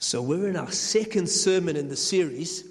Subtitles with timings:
[0.00, 2.64] So we're in our second sermon in the series.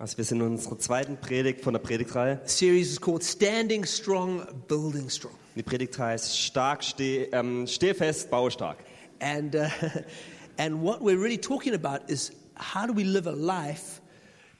[0.00, 2.40] Also wir sind in unserer zweiten Predigt von der Predigtreihe.
[2.44, 5.34] The series is called Standing Strong, Building Strong.
[5.54, 8.78] Die Predigt heißt stark, steh, ähm, steh fest, baue stark.
[9.20, 9.68] And, uh,
[10.58, 14.00] and what we're really talking about is how do we live a life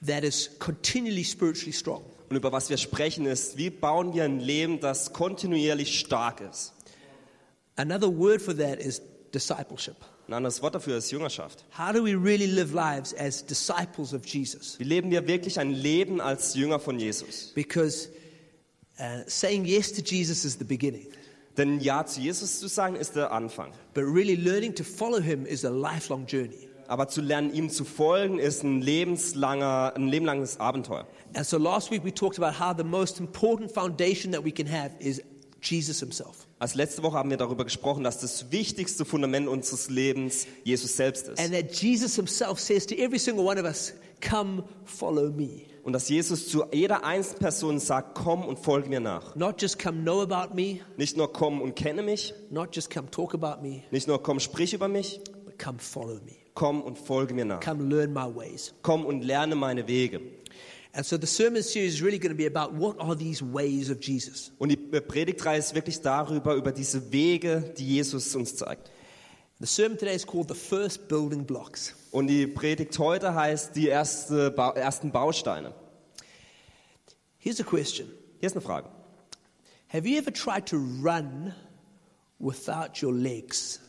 [0.07, 2.05] that is continually spiritually strong?
[2.31, 6.75] Und über was wir sprechen ist, wie bauen wir ein Leben, das kontinuierlich stark ist.
[7.75, 9.03] Another word for that is
[9.33, 9.97] discipleship.
[10.27, 11.65] Ein anderes Wort dafür ist Jüngerschaft.
[11.79, 14.79] How do we really live lives as disciples of Jesus?
[14.79, 17.53] Wie leben wir wirklich ein Leben als Jünger von Jesus?
[17.55, 18.09] Because
[18.99, 21.07] uh, saying yes to Jesus is the beginning,
[21.59, 23.73] Denn Ja zu Jesus zu sagen, ist der Anfang.
[23.93, 26.69] but really learning to follow him is a lifelong journey.
[26.89, 31.07] Aber zu lernen, ihm zu folgen, ist ein lebenslanger, ein lebenlanges Abenteuer.
[31.35, 34.67] And so last week we talked about how the most important foundation that we can
[34.67, 35.23] have is
[35.61, 36.47] Jesus himself.
[36.65, 41.29] Als letzte Woche haben wir darüber gesprochen, dass das wichtigste Fundament unseres Lebens Jesus selbst
[41.29, 41.39] ist.
[41.39, 43.93] And that Jesus himself says to every single one of us,
[44.27, 45.67] Come, follow me.
[45.83, 49.37] Und dass Jesus zu jeder einzelnen Person sagt, komm und folge mir nach.
[49.37, 53.11] Not just come know about me, Nicht nur komm und kenne mich, not just come
[53.11, 56.33] talk about me, nicht nur komm, sprich über mich, but come follow me.
[56.55, 57.61] komm und folge mir nach.
[57.61, 58.73] Come learn my ways.
[58.81, 60.23] Komm und lerne meine Wege.
[64.59, 68.91] Und die Predigtreihe ist wirklich darüber, über diese Wege, die Jesus uns zeigt.
[69.59, 71.95] The sermon today is called The First Building Blocks.
[72.11, 75.73] Und die Predigt heute heißt die erste ba ersten Bausteine.
[77.39, 78.09] Here's a question
[78.41, 78.89] Hier ist eine Frage.
[79.89, 81.55] Have you ever tried to run
[82.39, 83.81] without your legs?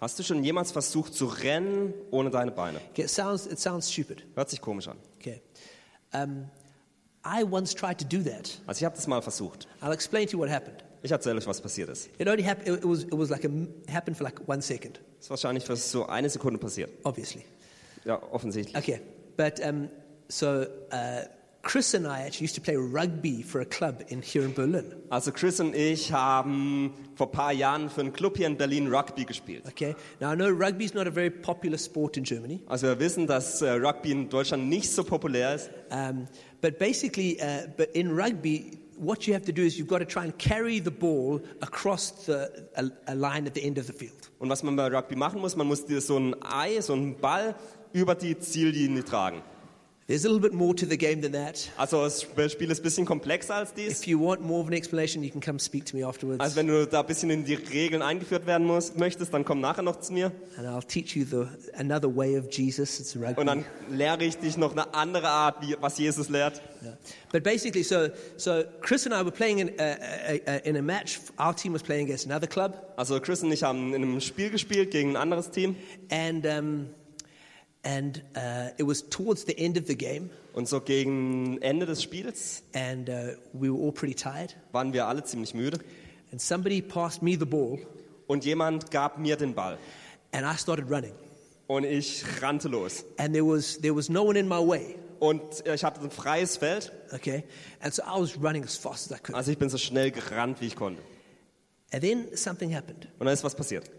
[0.00, 2.80] Hast du schon jemals versucht zu rennen ohne deine Beine?
[2.90, 4.24] Okay, it sounds, it sounds stupid.
[4.34, 4.98] Hört sich komisch an.
[5.18, 5.40] Okay.
[6.14, 6.46] Um,
[7.24, 8.58] I once tried to do that.
[8.66, 9.66] Also ich habe das mal versucht.
[9.82, 10.84] I'll explain to you what happened.
[11.02, 12.08] Ich erzähle euch, was passiert ist.
[12.18, 13.50] It only happened, it was, it was like a,
[13.92, 16.90] happened for like one second, Das ist wahrscheinlich für so eine Sekunde passiert.
[17.04, 17.44] obviously.
[18.04, 18.76] Ja, offensichtlich.
[18.76, 19.00] Okay,
[19.36, 19.88] but um,
[20.28, 21.26] so uh,
[21.64, 24.84] Chris and I actually used to play rugby for a club in here in Berlin.
[25.10, 28.92] Also Chris und ich haben vor ein paar Jahren für einen Club hier in Berlin
[28.94, 29.64] Rugby gespielt.
[29.66, 32.98] Okay, now I know rugby is not a very popular sport in Germany, Also wir
[33.00, 35.70] wissen, dass äh, Rugby in Deutschland nicht so populär ist.
[35.90, 36.26] um,
[36.60, 40.04] but basically, uh, but in rugby, what you have to do is you've got to
[40.04, 43.92] try and carry the ball across the, a, a line at the end of the
[43.92, 44.30] field.
[44.38, 47.54] Und was man bei Rugby machen muss, man muss so ein Ei, so einen Ball
[47.94, 49.40] über die Ziellinie tragen.
[50.06, 51.70] There's a little bit more to the game than that.
[51.78, 54.00] Also das Spiel ist ein bisschen komplexer als dies.
[54.02, 56.56] If you want more of an explanation, you can come speak to me afterwards, Also
[56.56, 59.80] wenn du da ein bisschen in die Regeln eingeführt werden musst, möchtest, dann komm nachher
[59.80, 60.30] noch zu mir.
[60.58, 61.46] and I'll teach you the,
[61.78, 63.00] another way of Jesus.
[63.00, 63.40] It's rugby.
[63.40, 66.60] Und dann lehre ich dich noch eine andere Art, wie, was Jesus lehrt.
[66.82, 66.98] Yeah.
[67.32, 70.82] But basically, so, so Chris and I were playing in a, a, a, in a
[70.82, 71.18] match.
[71.40, 74.50] Our team was playing against another club, Also Chris und ich haben in einem Spiel
[74.50, 75.76] gespielt gegen ein anderes Team.
[76.10, 76.86] and, um,
[77.84, 82.02] and uh, it was towards the end of the game, Und so gegen Ende des
[82.02, 84.56] Spiels and uh, we were all pretty tired.
[84.72, 85.78] waren wir alle ziemlich müde.
[86.32, 87.78] And somebody passed me the ball,
[88.26, 89.78] Und jemand gab mir den Ball.
[90.32, 91.12] and I started running.
[91.66, 93.04] Und ich rannte los.
[93.18, 96.56] And there was, there was no one in my way, Und ich hatte ein freies
[96.56, 96.92] Feld.
[97.12, 97.44] okay?
[97.80, 99.34] And so I was running as fast as I could.
[99.36, 101.02] Also ich bin so schnell gerannt, wie ich konnte.
[101.92, 103.08] And then something happened.
[103.18, 103.90] Und dann ist was passiert.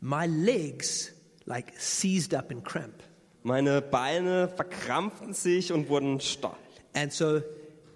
[0.00, 1.10] My legs,
[1.46, 3.02] like, seized up in cramp.
[3.46, 6.56] Meine Beine verkrampften sich und wurden starr.
[6.94, 7.40] And so,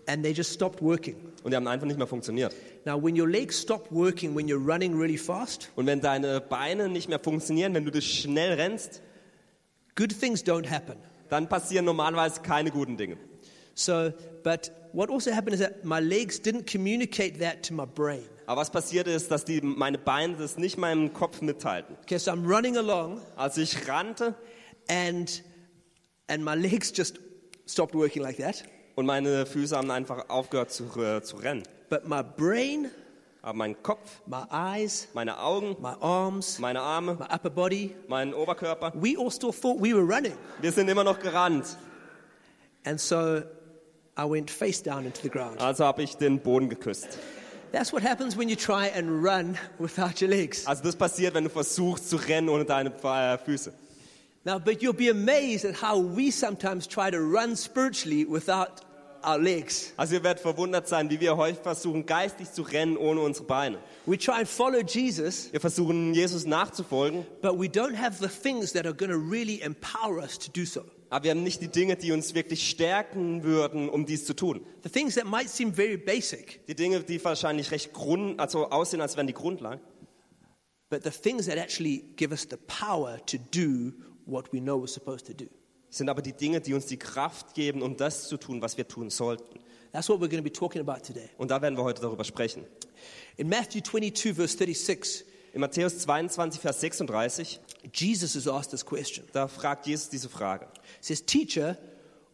[0.07, 1.17] and they just stopped working.
[1.43, 2.55] Und die haben einfach nicht mehr funktioniert.
[2.85, 6.89] Now, when your legs stop working when you're running really fast, Und wenn deine Beine
[6.89, 9.03] nicht mehr funktionieren, wenn du das schnell rennst,
[9.97, 10.95] good things don't happen.
[11.31, 13.17] dann passieren normalerweise keine guten Dinge.
[13.75, 14.13] So,
[14.45, 18.23] but what also happened is that my legs didn't communicate that to my brain.
[18.47, 21.97] Aber was passiert ist, dass die, meine Beine das nicht meinem Kopf mitteilten.
[22.03, 24.37] Okay, so I'm running along, Also ich rannte
[24.89, 25.43] and
[26.29, 27.19] and my legs just
[27.67, 28.65] stopped working like that.
[28.97, 31.63] und meine Füße haben einfach aufgehört zu, äh, zu rennen.
[31.89, 32.91] But my brain,
[33.43, 38.35] Aber mein Kopf, my eyes, meine Augen, my arms, meine Arme, my upper body, mein
[38.35, 40.35] Oberkörper, we all still thought we were running.
[40.61, 41.77] wir sind immer noch gerannt.
[42.85, 43.43] And so
[44.19, 45.61] I went face down into the ground.
[45.61, 47.19] Also habe ich den Boden geküsst.
[47.73, 50.67] That's what happens when you try and run without your legs.
[50.67, 53.73] Also das passiert, wenn du versuchst zu rennen ohne deine äh, Füße.
[54.45, 58.81] Now, but you'll be amazed at how we sometimes try to run spiritually without
[59.23, 59.93] our legs.
[59.99, 63.79] Also ihr werdet verwundert sein, wie wir häufig versuchen, geistig zu rennen ohne unsere Beine.
[64.07, 68.73] We try and follow Jesus, Wir versuchen, Jesus nachzufolgen, but we don't have the things
[68.73, 70.87] that are going to really empower us to do so.
[71.11, 74.65] aber wir haben nicht die Dinge, die uns wirklich stärken würden, um dies zu tun.
[74.85, 79.03] The things that might seem very basic, Die Dinge, die wahrscheinlich recht grund, also aussehen,
[79.03, 79.83] als wären die Grundlage,
[80.89, 83.93] but the things that actually give us the power to do
[84.31, 85.49] what we know we're supposed to do.
[85.91, 88.87] sind aber die Dinge, die uns die Kraft geben, um das zu tun, was wir
[88.87, 89.59] tun sollten.
[89.93, 91.29] That's what we're going to be talking about today.
[91.37, 92.65] Und da werden wir heute darüber sprechen.
[93.37, 97.59] In Matthew 22, verse 36, In Matthäus 22, Vers 36,
[97.93, 99.25] Jesus is asked this question.
[99.33, 100.69] da fragt Jesus diese Frage.
[101.01, 101.77] He says, Teacher,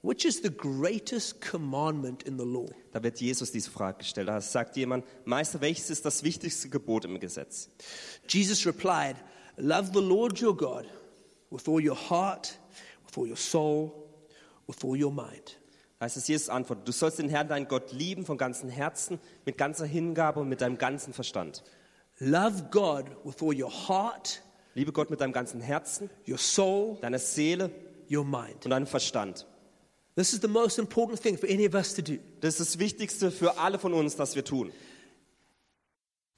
[0.02, 2.68] which is the greatest commandment in the law?
[2.92, 4.28] Da wird Jesus diese Frage gestellt.
[4.28, 7.70] Da sagt jemand, Meister, welches ist das wichtigste Gebot im Gesetz?
[8.28, 9.16] Jesus replied,
[9.56, 10.84] Love the Lord your God
[11.50, 12.58] with all your heart,
[13.06, 13.92] with all your soul,
[14.66, 15.56] with all your mind.
[16.00, 19.56] Heißt es, Jesus antwortet, du sollst den Herrn, deinen Gott, lieben von ganzem Herzen, mit
[19.56, 21.62] ganzer Hingabe und mit deinem ganzen Verstand.
[22.18, 24.42] Love God with all your heart,
[24.74, 27.70] Liebe Gott mit deinem ganzen Herzen, your soul, deiner Seele
[28.10, 28.64] your mind.
[28.64, 29.46] und deinem Verstand.
[30.16, 32.18] This is the most important thing for any of us to do.
[32.40, 34.70] Das ist das Wichtigste für alle von uns, das wir tun.
[34.70, 36.34] Our heart speaks of our deepest motivations.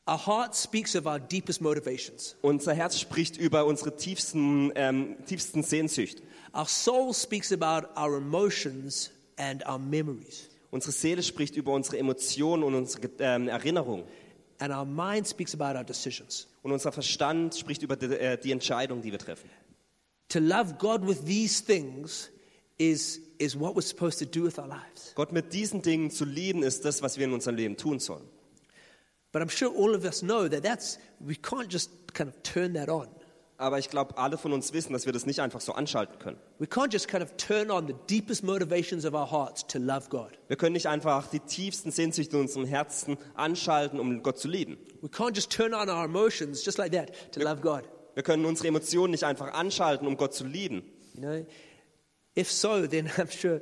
[2.43, 6.23] Unser Herz spricht über unsere tiefsten, ähm, tiefsten Sehnsüchte.
[6.55, 10.49] Our soul speaks about our emotions and our memories.
[10.71, 14.05] Unsere Seele spricht über unsere Emotionen und unsere ähm, Erinnerungen.
[14.59, 16.49] And our mind speaks about our decisions.
[16.63, 19.49] Und unser Verstand spricht über die, äh, die Entscheidung, die wir treffen.
[20.31, 22.31] To love God with these things
[22.77, 25.13] is, is what we're supposed to do with our lives.
[25.15, 28.29] Gott mit diesen Dingen zu lieben, ist das, was wir in unserem Leben tun sollen.
[29.33, 32.75] But I'm sure all of us know that that's, we can't just kind of turn
[32.75, 33.09] that on.
[33.61, 36.39] Aber ich glaube, alle von uns wissen, dass wir das nicht einfach so anschalten können.
[36.61, 40.09] We can't just kind of turn on the deepest motivations of our hearts to love
[40.11, 40.39] God.
[40.47, 44.79] Wir können nicht einfach die tiefsten Sehnsüchte in unserem Herzen anschalten, um Gott zu lieben.
[45.03, 47.83] We can't just turn on our emotions just like that to love God.
[48.15, 50.85] Wir können unsere Emotionen nicht einfach anschalten, um Gott zu lieben.
[51.15, 51.47] You know?
[52.37, 53.61] If so, then I'm sure,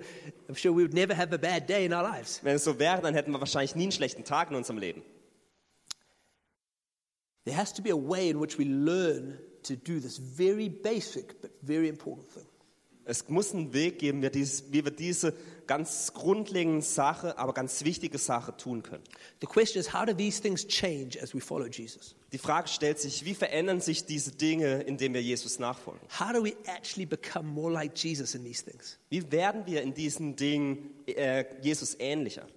[0.49, 2.41] I'm sure we would never have a bad day in our lives.
[2.43, 5.03] Wenn es so wäre, dann hätten wir wahrscheinlich nie einen schlechten Tag in unserem Leben.
[7.47, 11.41] There has to be a way in which we learn to do this very basic
[11.41, 12.45] but very important thing.
[13.09, 15.33] Es muss einen Weg geben, wie, dies, wie wir diese
[15.69, 19.05] ganz grundlegende Sache, aber ganz wichtige Sache tun können.
[19.41, 22.17] The question is, how do these things change as we follow Jesus?
[22.33, 26.01] Die Frage stellt sich, wie verändern sich diese Dinge, indem wir Jesus nachfolgen?
[26.19, 28.99] How do we actually become more like Jesus in these things?
[29.09, 32.49] Wie werden wir in diesen Dingen äh, Jesus ähnlicher?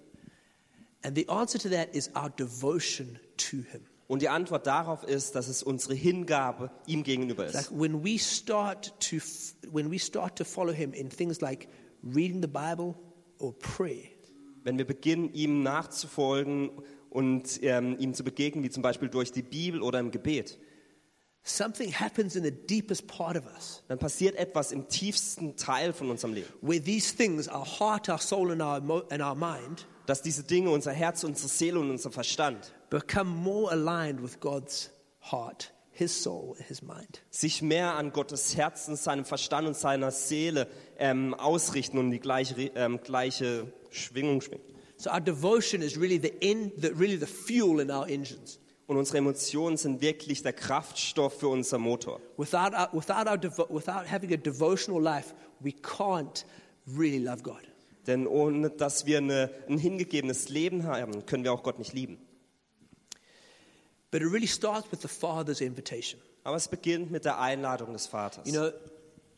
[1.02, 3.86] And the answer to that is our devotion to Him.
[4.10, 7.70] Und die Antwort darauf ist, dass es unsere Hingabe ihm gegenüber Like ist.
[7.70, 9.18] when we start to,
[9.70, 11.68] when we start to follow Him in things like
[12.02, 12.96] reading the Bible
[13.38, 14.08] or prayer,
[14.64, 16.70] Wenn wir beginnen, ihm nachzufolgen
[17.08, 20.58] und ähm, ihm zu begegnen, wie zum Beispiel durch die Bibel oder im Gebet,
[21.44, 26.10] something happens in the deepest part of us dann passiert etwas im tiefsten Teil von
[26.10, 26.48] unserem Leben.
[26.62, 30.70] where these things, our heart, our soul, and our, and our mind, Dass diese Dinge,
[30.70, 34.90] unser Herz, unsere Seele und unser Verstand, become more aligned with God's
[35.30, 37.22] heart, His soul, His mind.
[37.30, 40.66] sich mehr an Gottes Herzen, seinem Verstand und seiner Seele
[40.98, 44.64] ähm, ausrichten und die gleiche, ähm, gleiche Schwingung schwingen.
[44.96, 48.58] So our devotion is really the, en- the, really the fuel in our engines.
[48.86, 52.20] Und unsere Emotionen sind wirklich der Kraftstoff für unser Motor.
[52.36, 53.38] Without, our, without, our
[53.70, 56.44] without having a devotional life, we can't
[56.98, 57.60] really love God.
[58.08, 62.18] Denn ohne dass wir eine, ein hingegebenes Leben haben, können wir auch Gott nicht lieben.
[64.10, 66.20] But it really starts with the Father's invitation.
[66.42, 68.46] Aber es beginnt mit der Einladung des Vaters.
[68.46, 68.70] You know,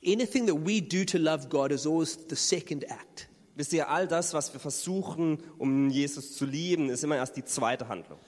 [0.05, 3.29] anything that we do to love God is always the second act.
[3.55, 7.45] Wisst ihr, all das, was wir versuchen, um Jesus zu lieben, ist immer erst die
[7.45, 8.19] zweite Handlung.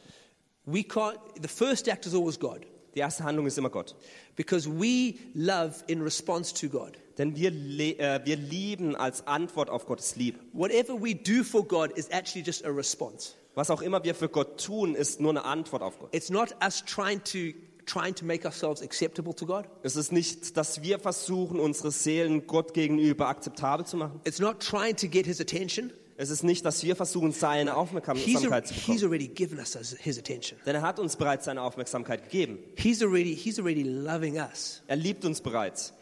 [0.67, 3.97] We can't, the first act is always God Die erste Handlung ist immer Gott.
[4.37, 6.99] because we love in response to God.
[7.19, 10.39] Denn wir, äh, wir lieben als Antwort auf Gottes Liebe.
[10.53, 13.35] Whatever we do for God is actually just a response.
[13.55, 16.15] Was auch immer wir für Gott tun, ist nur eine Antwort auf Gott.
[16.15, 17.57] It's not us trying to,
[17.87, 19.67] trying to make ourselves acceptable to God.
[19.83, 24.21] Es ist nicht, dass wir versuchen, unsere Seelen Gott gegenüber akzeptabel zu machen.
[24.25, 25.93] It's not trying to get his attention.
[26.17, 29.03] Es ist nicht, dass wir versuchen, seine He's, Aufmerksamkeit zu he's bekommen.
[29.05, 30.59] already given us his- attention.
[30.65, 32.59] Denn er hat uns bereits seine Aufmerksamkeit gegeben.
[32.77, 34.83] He's already, he's already loving us.
[34.87, 35.93] Er liebt uns bereits.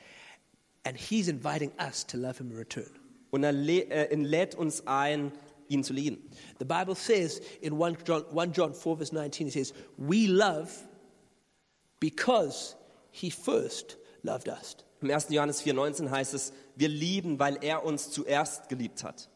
[0.85, 2.91] And he's inviting us to love him in return.
[3.31, 5.33] Und er lä- lädt uns ein,
[5.73, 6.31] ihn zu lieben.
[6.59, 10.71] The Bible says in 1 John, 1 John 4, verse 19, it says, We love
[12.01, 12.77] because
[13.11, 14.77] he first loved us.
[15.01, 15.31] Im 1.
[15.31, 19.29] Johannes 4,19 heißt es, wir lieben, weil er uns zuerst geliebt hat.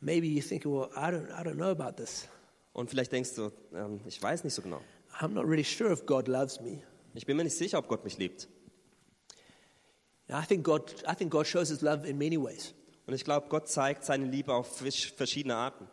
[0.00, 2.26] Maybe you're thinking, Well, I don't, I don't know about this.
[2.72, 4.80] Und vielleicht denkst du, ähm, ich weiß nicht so genau.
[5.20, 6.82] I'm not really sure if God loves me.
[7.14, 8.48] Ich bin mir nicht sicher, ob Gott mich liebt.
[10.32, 12.72] Now, I think God, I think God shows his love in many ways.
[13.06, 15.86] Und ich glaube, Gott zeigt seine Liebe auf verschiedene Arten.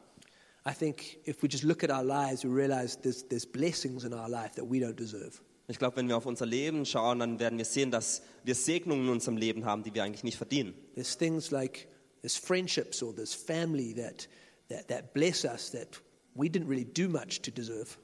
[0.65, 4.13] I think if we just look at our lives, we realize there's, there's blessings in
[4.13, 5.41] our life that we don't deserve.
[5.67, 9.07] Ich glaube, wenn wir auf unser Leben schauen, dann werden wir sehen, dass wir Segnungen
[9.07, 10.73] in unserem Leben haben, die wir eigentlich nicht verdienen.
[10.95, 11.89] There's things like
[12.21, 14.29] there's friendships or there's family that,
[14.69, 16.01] that, that bless us that
[16.33, 17.97] we didn't really do much to deserve.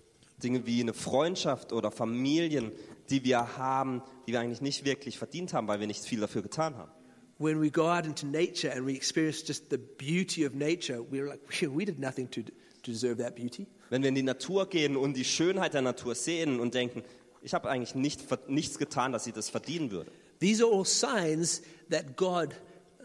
[0.44, 2.74] Dinge wie eine Freundschaft oder Familien,
[3.10, 6.42] die wir haben, die wir eigentlich nicht wirklich verdient haben, weil wir nicht viel dafür
[6.42, 6.92] getan haben.
[7.38, 11.28] When we go out into nature and we experience just the beauty of nature, we're
[11.28, 12.44] like, we did nothing to,
[12.86, 13.68] deserve that beauty.
[13.90, 17.04] Wenn wir in die Natur gehen und die Schönheit der Natur sehen und denken,
[17.42, 20.12] ich habe eigentlich nicht, nichts getan, dass ich das verdienen würde.
[20.40, 22.56] These are all signs that God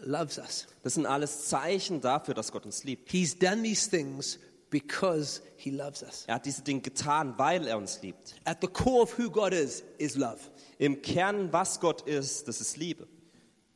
[0.03, 0.67] loves us.
[0.83, 3.11] Das sind alles Zeichen dafür, dass Gott uns liebt.
[3.11, 4.39] He's done these things
[4.71, 6.25] because he loves us.
[6.27, 8.35] Er hat diese Dinge getan, weil er uns liebt.
[8.45, 10.39] At the core of who God is, is love.
[10.79, 13.05] Im Kern, was Gott ist, das ist Liebe.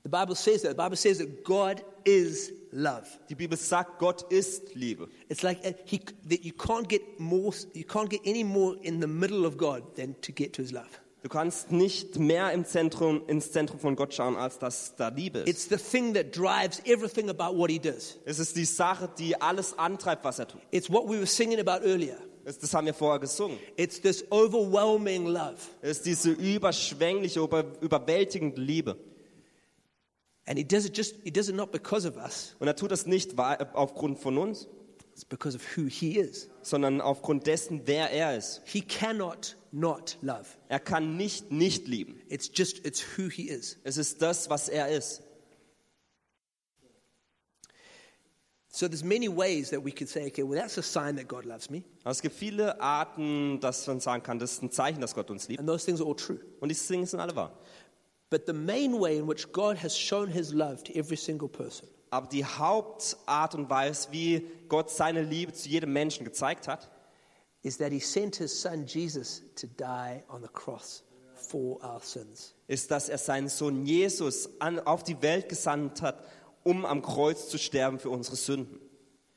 [0.03, 0.71] The Bible says that.
[0.71, 3.07] The Bible says that God is love.
[3.29, 5.07] Die Bibel sagt, Gott ist Liebe.
[5.29, 5.99] It's like uh, he,
[6.29, 9.95] that you can't get more, you can't get any more in the middle of God
[9.95, 10.99] than to get to His love.
[11.25, 15.39] Du kannst nicht mehr im Zentrum, ins Zentrum von Gott schauen, als dass da Liebe
[15.39, 15.49] ist.
[15.49, 18.19] It's the thing that drives everything about what He does.
[18.25, 20.61] Es ist die Sache, die alles antreibt, was er tut.
[20.69, 22.17] It's what we were singing about earlier.
[22.43, 23.57] Das, das haben wir vorher gesungen.
[23.75, 25.55] It's this overwhelming love.
[25.81, 28.95] Es ist diese überschwängliche, über, überwältigende Liebe.
[30.45, 32.91] And He does it just, He does it not because of us, Und er tut
[32.91, 34.67] das nicht aufgrund von uns,
[35.15, 36.49] it's because of who He is.
[36.61, 38.61] sondern aufgrund dessen, wer er ist.
[38.65, 40.57] He cannot not love.
[40.67, 42.21] Er kann nicht nicht lieben.
[42.27, 43.77] It's just, it's who He is.
[43.85, 45.21] Es ist das, was er ist.
[48.67, 51.45] So there's many ways that we could say, okay, well, that's a sign that God
[51.45, 51.85] loves me.
[52.03, 55.47] Es gibt viele Arten, dass man sagen kann, das ist ein Zeichen, dass Gott uns
[55.47, 55.61] liebt.
[55.61, 56.41] And those things are all true.
[56.59, 57.57] Und diese Dinge sind alle wahr.
[58.29, 61.87] But the main way in which God has shown his love to every single person
[62.09, 66.89] Aber die Hauptart und Weise, wie Gott seine Liebe zu jedem Menschen gezeigt hat,
[67.61, 72.53] is that he sent his son Jesus to die on the cross for our sins.
[72.67, 76.23] ist, dass er seinen Sohn Jesus an, auf die Welt gesandt hat,
[76.63, 78.79] um am Kreuz zu sterben für unsere Sünden.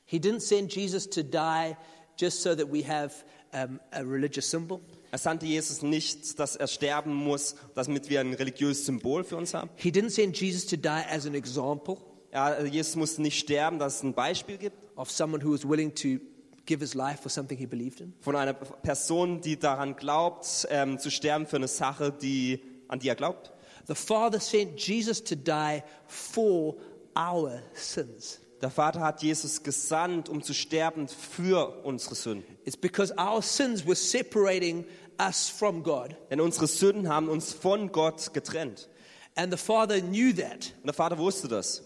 [0.04, 1.76] He didn't send Jesus to die
[2.18, 4.80] just so that we have um, a religious symbol.
[5.10, 9.54] Er sandte Jesus nicht, dass er sterben muss, damit wir ein religiöses Symbol für uns
[9.54, 9.70] haben.
[9.76, 11.98] He didn't send Jesus to die as an example
[12.32, 15.94] Ja, Jesus musste nicht sterben, dass es ein Beispiel gibt of someone who was willing
[15.94, 16.18] to
[16.66, 18.12] give his life for something he believed in.
[18.20, 23.08] von einer Person, die daran glaubt, ähm, zu sterben für eine Sache, die, an die
[23.08, 23.52] er glaubt.
[23.86, 26.76] The Father sent Jesus to die for
[27.16, 28.40] our sins.
[28.60, 32.58] Der Vater hat Jesus gesandt, um zu sterben für unsere Sünden.
[32.64, 34.84] It's because our sins were separating
[35.18, 36.14] us from God.
[36.28, 38.88] Denn unsere Sünden haben uns von Gott getrennt.
[39.36, 41.82] And the Father knew that, Und der Vater wusste das.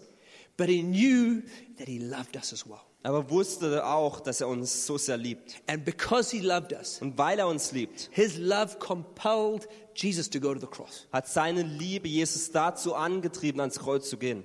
[0.63, 1.43] But He knew
[1.77, 2.83] that He loved us as well.
[3.03, 5.57] Aber wusste auch, dass er uns so sehr liebt.
[5.67, 9.67] And because He loved us, Und weil er uns liebt, His love compelled
[9.97, 11.09] Jesus to go to the cross.
[11.13, 14.45] hat seine Liebe Jesus dazu angetrieben, ans Kreuz zu gehen.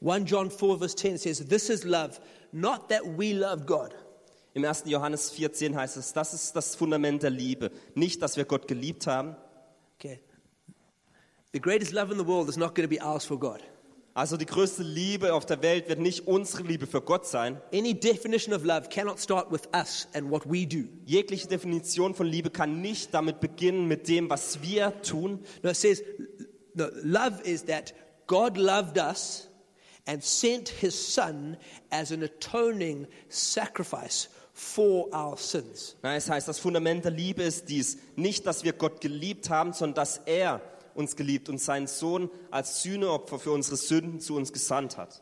[0.00, 2.20] 1 John 4, verse 10 says, This is love,
[2.52, 3.94] not that we love God,
[4.54, 4.84] Im 1.
[4.86, 7.70] Johannes 4,10 heißt es, das ist das Fundament der Liebe.
[7.94, 9.36] Nicht, dass wir Gott geliebt haben.
[9.98, 10.20] Okay.
[11.52, 13.60] The greatest love in the world is not going to be ours for God.
[14.16, 17.60] Also die größte Liebe auf der Welt wird nicht unsere Liebe für Gott sein.
[17.72, 20.88] Any definition of love cannot start with us and what we do.
[21.04, 25.40] Jegliche Definition von Liebe kann nicht damit beginnen, mit dem, was wir tun.
[25.64, 26.00] No, it says
[26.74, 27.92] no, love is that
[28.28, 29.48] God loved us
[30.06, 31.56] and sent his son
[31.90, 35.96] as an atoning sacrifice for our sins.
[36.02, 37.98] Nein, es heißt, das Fundament der Liebe ist dies.
[38.14, 40.60] Nicht, dass wir Gott geliebt haben, sondern dass er
[40.94, 45.20] uns geliebt und seinen Sohn als Sühneopfer für unsere Sünden zu uns gesandt hat.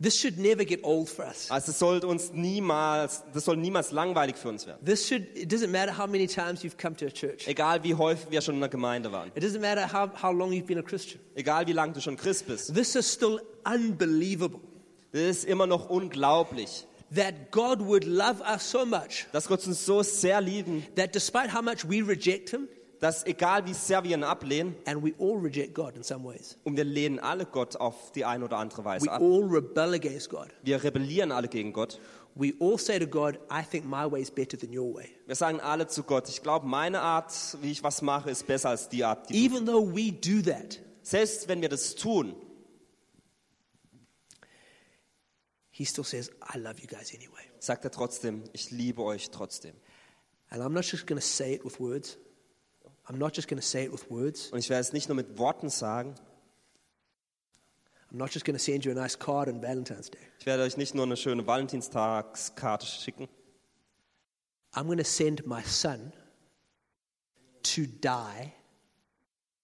[0.00, 1.50] This should never get old for us.
[1.50, 4.84] Also es soll uns niemals, das soll niemals langweilig für uns werden.
[4.84, 7.48] This should, it doesn't matter how many times you've come to a church.
[7.48, 9.32] Egal wie häufig wir schon in der Gemeinde waren.
[9.34, 11.20] It doesn't matter how, how long you've been a Christian.
[11.34, 12.72] Egal wie lange du schon Christ bist.
[12.72, 14.60] This is still unbelievable
[15.10, 19.84] Das ist immer noch unglaublich, that God would love us so much dass Gott uns
[19.84, 22.68] so sehr lieben, that despite how much we reject him,
[23.00, 26.56] dass egal wie sehr wir ihn ablehnen, and we all reject God in some ways,
[26.64, 29.20] und wir lehnen alle Gott auf die eine oder andere we Weise ab.
[29.20, 30.48] all rebel against God.
[30.62, 32.00] Wir rebellieren alle gegen Gott.
[32.34, 35.08] We all say to God, I think my way is better than your way.
[35.26, 38.68] Wir sagen alle zu Gott, ich glaube, meine Art, wie ich was mache, ist besser
[38.70, 39.54] als die Art, die du.
[39.54, 42.34] Even though we do that, Selbst wenn wir das tun,
[45.70, 47.42] He still says, I love you guys anyway.
[47.60, 49.74] sagt er trotzdem, ich liebe euch trotzdem.
[50.50, 52.18] And I'm not just going to say it with words.
[53.08, 54.50] I'm not just going to say it with words.
[54.52, 56.14] Und ich werde es nicht nur mit Worten sagen,
[58.10, 60.18] I'm not just going to send you a nice card on Valentine's Day.
[60.38, 63.28] ich werde euch nicht nur eine schöne Valentinstagskarte schicken,
[64.72, 66.12] I'm going to send my son
[67.62, 68.52] to die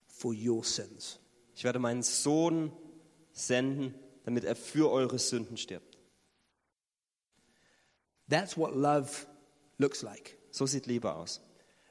[0.06, 1.18] for your sins.
[1.54, 2.72] Ich werde meinen Sohn
[3.32, 5.98] senden, damit er für eure Sünden stirbt.
[8.28, 9.26] That's what love
[9.78, 10.38] looks like.
[10.50, 11.40] So sieht Liebe aus.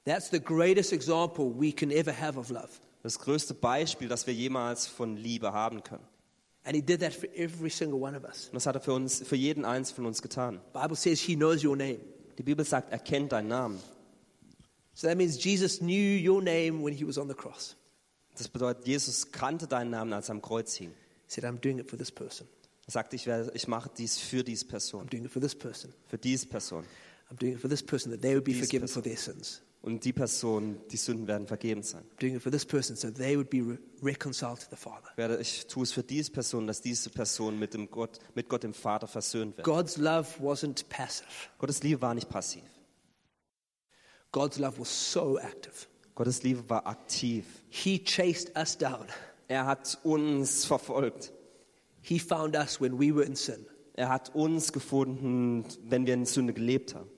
[0.06, 2.70] That's the greatest example we can ever have of love.
[3.04, 6.04] Das größte Beispiel, das wir jemals von Liebe haben können.
[6.66, 8.48] And he did that for every single one of us.
[8.48, 10.62] Und das hat er für uns, für jeden eins von uns getan.
[10.72, 12.00] Bible says he knows your name.
[12.38, 13.80] Die Bibel sagt, er kennt deinen Namen.
[14.94, 17.76] So that means Jesus knew your name when he was on the cross.
[18.38, 20.90] Das bedeutet, Jesus kannte deinen Namen, als er am Kreuz hing.
[21.28, 22.48] He said, I'm doing it for this person.
[22.88, 25.56] Er sagte, ich, werde, ich mache dies für diese I'm Person, doing it for this
[25.56, 25.94] person.
[26.08, 26.84] für diese Person.
[27.30, 29.02] I'm doing it for this person that they would be These forgiven person.
[29.02, 29.62] for their sins.
[29.84, 32.06] Und die Person, die Sünden werden vergeben sein.
[32.20, 35.10] Doing it for this person so they would be re- reconciled to the Father.
[35.12, 38.48] Ich werde- Ich tue es für diese Person, dass diese Person mit, dem Gott, mit
[38.48, 39.66] Gott dem Vater versöhnt wird.
[39.66, 41.28] God's love wasn't passive.
[41.58, 42.64] Gottes Liebe war nicht passiv.
[44.32, 45.74] God's love was so active.
[46.16, 47.46] Gottes Liebe war aktiv.
[47.70, 49.08] He chased us down.
[49.50, 51.34] Er hat uns verfolgt.
[52.02, 53.66] He found us when we were in sin.
[53.96, 57.10] Er hat uns gefunden, wenn wir in Sünde gelebt haben.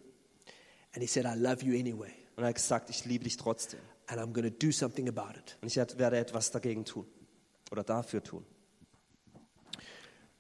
[0.94, 2.12] And he said, I love you anyway.
[2.36, 3.80] Und er hat gesagt, ich liebe dich trotzdem.
[4.08, 5.58] And I'm going to do something about it.
[5.62, 7.08] Und ich werde etwas dagegen tun.
[7.72, 8.46] Oder dafür tun.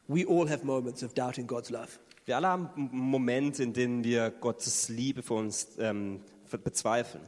[0.08, 2.00] We all have moments of doubting God's love.
[2.25, 6.22] Wir alle haben Momente, in denen wir Gottes Liebe für uns ähm,
[6.64, 7.24] bezweifeln.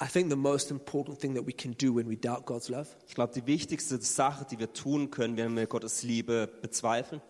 [0.00, 2.88] I think the most important thing that we can do when we doubt God's love
[3.08, 7.20] Ich glaube, die wichtigste Sache, die wir tun können, wenn wir Gottes Liebe bezweifeln,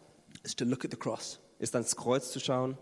[0.44, 1.40] is to look at the cross.
[1.58, 2.76] ist ans Kreuz zu schauen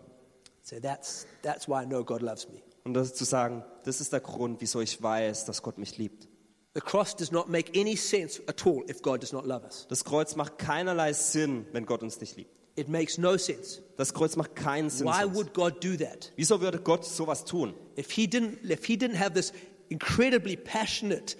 [0.61, 2.61] Say, that's, that's why I know God loves me.
[2.87, 6.27] Und das zu sagen, das ist der Grund, wieso ich weiß, dass Gott mich liebt.
[6.73, 9.87] The cross does not make any sense at all if God does not love us.
[9.89, 12.51] Das Kreuz macht keinerlei Sinn, wenn Gott uns nicht liebt.
[12.75, 13.81] It makes no sense.
[13.97, 15.07] Das Kreuz macht keinen Sinn.
[15.07, 16.31] Why would God do that?
[16.35, 17.73] Wieso würde Gott sowas tun?
[17.97, 19.51] If he didn't, if he didn't have this
[19.89, 21.35] incredibly passionate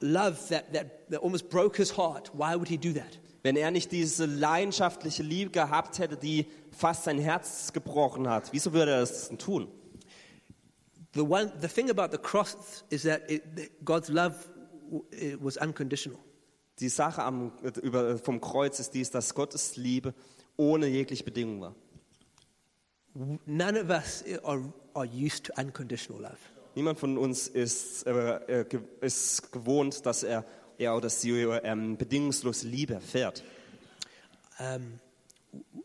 [0.00, 3.18] love that, that, that almost broke his heart, why would he do that?
[3.42, 8.72] Wenn er nicht diese leidenschaftliche Liebe gehabt hätte, die fast sein Herz gebrochen hat, wieso
[8.72, 9.68] würde er das tun?
[11.14, 14.48] The, one, the thing about the cross is that it, God's love
[15.10, 16.18] it was unconditional.
[16.80, 20.14] Die Sache am, über, vom Kreuz ist dies, dass Gottes Liebe
[20.56, 21.74] ohne jegliche Bedingung war.
[23.46, 26.38] None of us are, are used to unconditional love.
[26.74, 30.46] Niemand von uns ist, äh, äh, ist gewohnt, dass er,
[30.78, 33.44] er oder sie ähm, bedingungslose Liebe erfährt.
[34.58, 34.98] Um,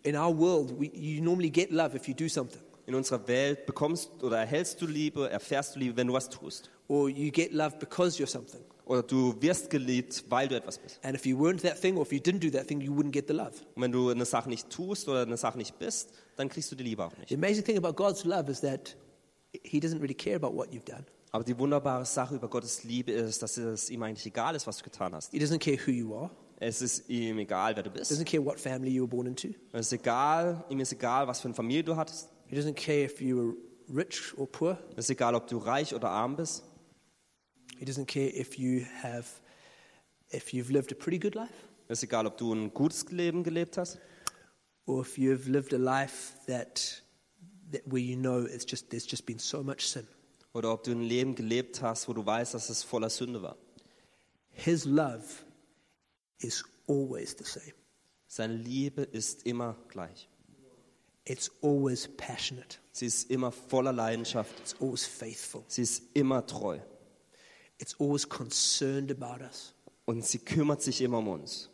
[0.04, 3.66] in our world, we, you normally get love if you do something, In unserer Welt
[3.66, 6.72] bekommst oder erhältst du Liebe, erfährst du Liebe, wenn du was tust.
[6.88, 8.62] or you get love because you're something.
[8.86, 10.98] Oder du wirst geliebt, weil du etwas bist.
[11.04, 13.12] And if you weren't that thing, or if you didn't do that thing, you wouldn't
[13.12, 13.52] get the love.
[13.76, 16.76] Und wenn du eine Sache nicht tust oder eine Sache nicht bist, dann kriegst du
[16.78, 17.28] die Liebe auch nicht.
[17.28, 18.96] The amazing thing about God's love is that
[19.64, 21.06] He doesn't really care about what you've done.
[21.32, 24.78] Aber die wunderbare Sache über Gottes Liebe ist, dass es ihm eigentlich egal ist, was
[24.78, 25.32] du getan hast.
[25.32, 26.30] He doesn't care who you are.
[26.60, 28.10] Es ist ihm egal, wer du bist.
[28.10, 29.50] doesn't care what family you were born into.
[29.74, 32.30] Es ist egal, ihm ist egal, was für eine Familie du hattest.
[32.50, 33.54] He doesn't care if you were
[33.88, 34.78] rich or poor.
[34.92, 36.64] Es ist egal, ob du reich oder arm bist.
[37.78, 39.28] He doesn't care if you have,
[40.32, 41.54] if you've lived a pretty good life,
[41.90, 44.00] Es ist egal, ob du ein gutes Leben gelebt hast
[44.86, 47.02] or if you've lived a life that,
[47.72, 50.08] that where you know it's just there's just been so much sin.
[50.54, 53.58] oder ob du ein Leben gelebt hast, wo du weißt, dass es voller Sünde war.
[54.50, 55.24] His love
[56.40, 57.74] is always the same.
[58.28, 60.28] Seine Liebe ist immer gleich.
[61.30, 62.78] It's always passionate.
[62.94, 64.58] Sie ist immer voller Leidenschaft.
[64.62, 65.64] It's always faithful.
[65.68, 66.80] Sie ist immer treu.
[67.80, 69.74] It's always concerned about us.
[70.06, 71.70] Und sie kümmert sich immer um uns.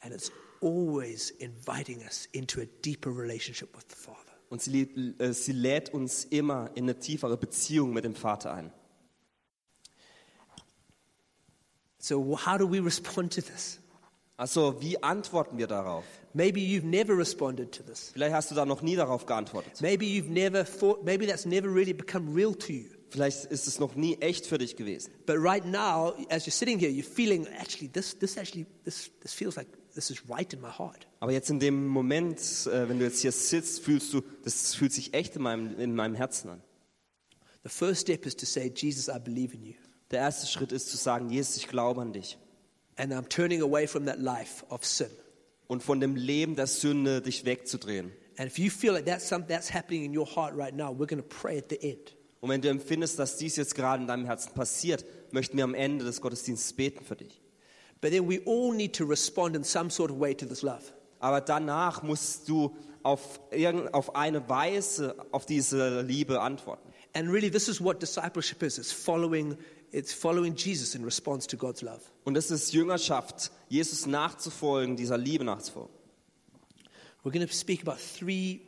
[0.00, 4.18] And it's always inviting us into a deeper relationship with the Father.
[4.50, 4.82] Und sie,
[5.18, 8.72] äh, sie lädt uns immer in eine tiefere Beziehung mit dem Vater ein.
[11.98, 13.78] So, how do we respond to this?
[14.36, 16.04] Also, wie antworten wir darauf?
[16.34, 18.10] Maybe you've never responded to this.
[18.12, 19.80] Vielleicht hast du da noch nie darauf geantwortet.
[19.80, 22.88] Maybe you've never thought, maybe that's never really become real to you.
[23.10, 25.12] Vielleicht ist es noch nie echt für dich gewesen.
[25.26, 29.34] But right now, as you're sitting here, you're feeling actually this, this actually, this, this
[29.34, 31.06] feels like this is right in my heart.
[31.20, 34.94] Aber jetzt in dem Moment, äh, wenn du jetzt hier sitzt, fühlst du, das fühlt
[34.94, 36.62] sich echt in meinem, in meinem Herzen an.
[37.64, 39.74] The first step is to say, Jesus, I believe in you.
[40.10, 42.38] Der erste Schritt ist zu sagen, Jesus, ich glaube an dich.
[42.96, 45.10] And I'm turning away from that life of sin.
[45.72, 48.12] Und von dem Leben der Sünde dich wegzudrehen.
[48.36, 51.06] And if you feel like that's, some, that's happening in your heart right now, we're
[51.06, 52.14] going to pray at the end.
[52.40, 55.72] Und wenn du empfindest, dass dies jetzt gerade in deinem Herzen passiert, möchten wir am
[55.72, 57.40] Ende des Gottesdienstes beten für dich.
[58.02, 60.92] But then we all need to respond in some sort of way to this love.
[61.20, 66.92] Aber danach musst du auf, irgend, auf eine Weise auf diese Liebe antworten.
[67.14, 68.76] And really, this is what discipleship is.
[68.76, 69.56] It's following,
[69.92, 72.00] it's following Jesus in response to God's love.
[72.24, 75.94] Und es ist Jüngerschaft, Jesus nachzufolgen, dieser Liebe nachzufolgen.
[77.22, 78.62] We're going to speak about three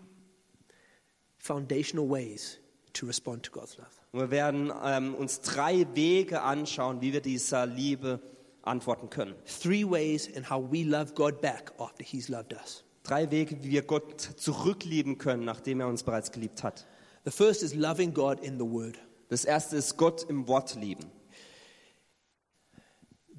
[1.38, 2.58] foundational ways
[2.92, 3.88] to respond to God's love.
[4.12, 8.20] Und wir werden ähm, uns drei Wege anschauen, wie wir dieser Liebe
[8.62, 9.34] antworten können.
[9.44, 12.84] Three ways in how we love God back after He's loved us.
[13.02, 16.86] Drei Wege, wie wir Gott zurücklieben können, nachdem er uns bereits geliebt hat.
[17.24, 18.98] The first is loving God in the Word.
[19.28, 21.06] Das erste ist Gott im Wort lieben.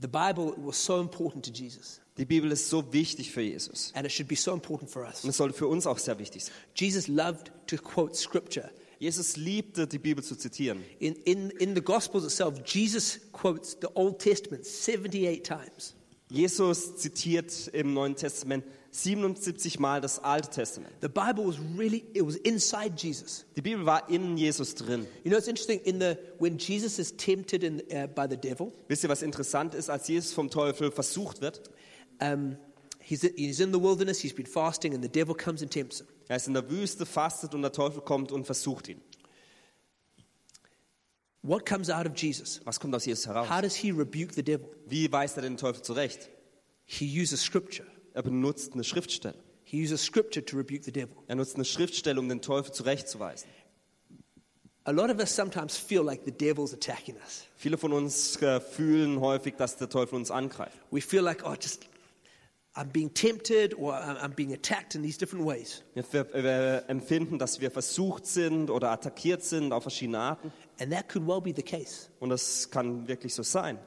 [0.01, 3.91] The Bible was so important to Jesus, Die Bibel ist so wichtig für Jesus.
[3.95, 5.23] and it should be so important for us.
[5.23, 6.53] Und es sollte für uns auch sehr wichtig sein.
[6.75, 8.69] Jesus loved to quote Scripture.
[8.99, 10.83] Jesus liebte, die Bibel zu zitieren.
[10.99, 15.95] In, in, in the Gospels itself, Jesus quotes the Old Testament 78 times.
[16.29, 18.65] Jesus zitiert im Neuen Testament
[19.03, 20.93] 77 Mal das Alte Testament.
[21.01, 23.45] The Bible was really, it was inside Jesus.
[23.55, 25.05] Die Bibel war in Jesus drin.
[25.23, 28.71] You know, it's interesting, in the, when Jesus is tempted in, uh, by the devil,
[28.87, 31.61] Wisst ihr, was interessant ist, als Jesus vom Teufel versucht wird?
[32.21, 32.55] um,
[32.99, 36.07] he's, he's in the wilderness, he's been fasting, and the devil comes and tempts him.
[36.27, 39.01] Er ist in der Wüste, fastet und der Teufel kommt und versucht ihn.
[41.43, 42.61] What comes out of Jesus?
[42.65, 43.47] Was kommt aus Jesus heraus?
[43.49, 44.67] How does he rebuke the devil?
[44.87, 46.29] Wie weist er den Teufel zurecht?
[46.85, 47.87] He uses Scripture.
[48.15, 49.35] Er benutzt eine Schriftstelle.
[49.65, 51.17] He uses Scripture to rebuke the devil.
[51.27, 53.49] Er nutzt eine Schriftstelle, um den Teufel zurechtzuweisen.
[54.85, 57.43] A lot of us sometimes feel like the devil's attacking us.
[57.57, 60.77] Viele von uns äh, fühlen häufig, dass der Teufel uns angreift.
[60.91, 61.87] We feel like, oh, just
[62.75, 65.83] I'm being tempted or I'm being attacked in these different ways.
[65.93, 70.53] Wir, wir, wir empfinden, dass wir versucht sind oder attackiert sind auf verschiedene Arten.
[70.79, 72.07] And that could well be the case.
[72.19, 73.77] Und das kann wirklich so sein.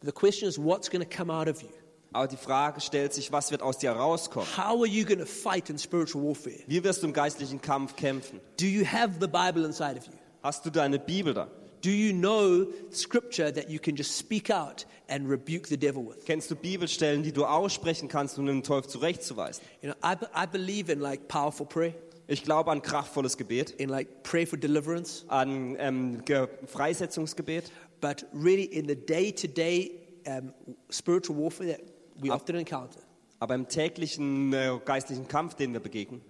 [0.00, 1.68] But the question is, what's going to come out of you?
[2.16, 4.48] Aber die Frage stellt sich, was wird aus dir rauskommen?
[4.56, 6.60] How are you going to fight in spiritual warfare?
[6.66, 8.40] Wie wirst du im geistlichen Kampf kämpfen?
[8.58, 10.14] Do you have the Bible inside of you?
[10.42, 11.46] Hast du deine Bibel da?
[11.82, 16.24] Do you know scripture that you can just speak out and rebuke the devil with?
[16.24, 19.62] Kennst du Bibelstellen, die du aussprechen kannst, um den Teufel zurechtzuweisen?
[19.82, 21.92] You know, I, I believe in like powerful prayer,
[22.28, 27.70] Ich glaube an kraftvolles Gebet, in like prayer for deliverance, an ähm, Ge Freisetzungsgebet.
[28.00, 29.90] but really in the day-to-day
[30.26, 30.54] um,
[30.90, 31.80] spiritual warfare that
[32.20, 33.00] we often encounter,
[33.38, 36.22] Aber im täglichen äh, geistlichen Kampf, den wir begegnen,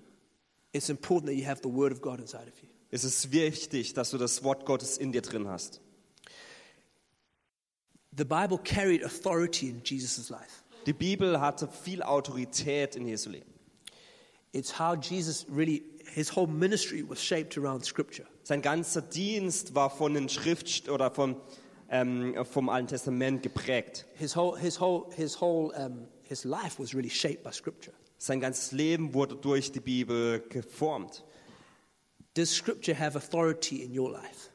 [0.72, 2.68] it's important that you have the Word of God inside of you.
[2.90, 5.81] ist es wichtig, dass du das Wort Gottes in dir drin hast.
[8.16, 10.64] The Bible carried authority in Jesus' life.
[10.87, 13.53] Die Bibel hatte viel Autorität in Jesu Leben.
[14.53, 15.83] It's how Jesus really,
[16.14, 18.27] his whole ministry was shaped around Scripture.
[18.42, 21.37] Sein ganzer Dienst war von den Schrift oder vom,
[21.90, 24.07] ähm, vom Alten Testament geprägt.
[24.14, 27.94] His whole, his whole, his whole, um, his life was really shaped by Scripture.
[28.18, 31.25] Sein ganzes Leben wurde durch die Bibel geformt.
[32.35, 34.51] Does Scripture have authority in your life?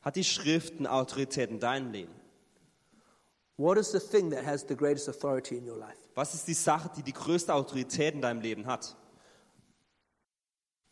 [0.00, 2.14] Hat die Schrift eine Autorität in deinem Leben?
[3.56, 5.98] What is the thing that has the greatest authority in your life?
[6.14, 8.96] Was ist die Sache, die die größte Autorität in deinem Leben hat?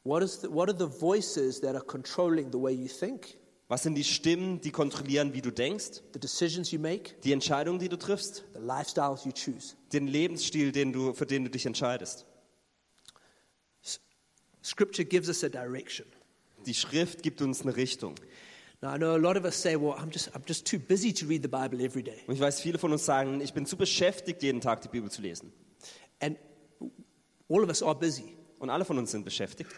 [0.04, 3.36] What, is the, what are the voices that are controlling the way you think,
[3.68, 6.02] Was sind die Stimmen, die kontrollieren, wie du denkst?
[6.12, 8.44] the decisions you make, Die Entscheidungen, die du triffst?
[8.54, 9.74] the lifestyles you choose?
[9.92, 12.26] Den Lebensstil, den du, für den du dich entscheidest?
[14.62, 16.06] Scripture gives us a direction.
[16.64, 18.14] Die Schrift gibt uns eine Richtung.
[18.82, 21.12] Now, I know a lot of us say, well, I'm just, I'm just too busy
[21.14, 22.22] to read the Bible every day.
[22.26, 25.10] Und ich weiß, viele von uns sagen, ich bin zu beschäftigt, jeden Tag die Bibel
[25.10, 25.52] zu lesen.
[26.20, 26.36] And
[27.48, 28.36] all of us are busy.
[28.58, 29.70] Und alle von uns sind beschäftigt.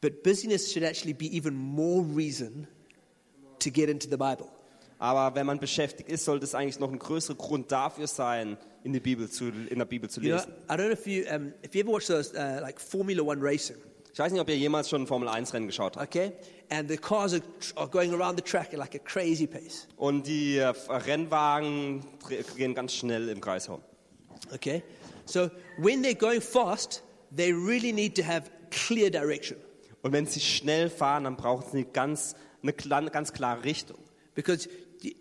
[0.00, 2.66] But busyness should actually be even more reason
[3.62, 4.46] to get into the Bible.
[4.98, 8.92] Aber wenn man beschäftigt ist, sollte es eigentlich noch ein größerer Grund dafür sein, in,
[8.92, 10.52] die Bibel zu, in der Bibel zu You know, lesen.
[10.68, 13.40] I don't know if you, um, if you ever watch those uh, like Formula One
[13.42, 13.76] racing,
[14.12, 16.06] Ich weiß nicht, ob ihr jemals schon ein Formel-1-Rennen geschaut habt.
[16.06, 16.32] okay?
[16.70, 17.42] And the cars are,
[17.76, 22.42] are going around the track at like a crazy pace, Und die äh, Rennwagen dre-
[22.56, 23.82] gehen ganz schnell im Kreis herum.
[24.54, 24.82] okay?
[25.24, 27.02] So when they're going fast,
[27.34, 29.56] they really need to have clear direction
[30.02, 33.98] Und wenn sie schnell fahren, dann brauchen sie ganz, eine kla- ganz klare Richtung.
[34.34, 34.68] because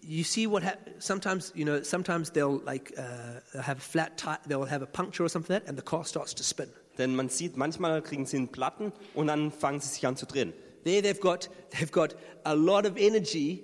[0.02, 0.64] you see what.
[1.00, 4.86] Sometimes, you know, sometimes they'll like uh, they'll have a flat tire, they'll have a
[4.88, 6.70] puncture or something like that, and the car starts to spin.
[6.98, 10.26] Denn man sieht, manchmal kriegen sie einen Platten und dann fangen sie sich an zu
[10.26, 10.54] drehen.
[10.84, 13.64] There they've got, they've got a lot of energy,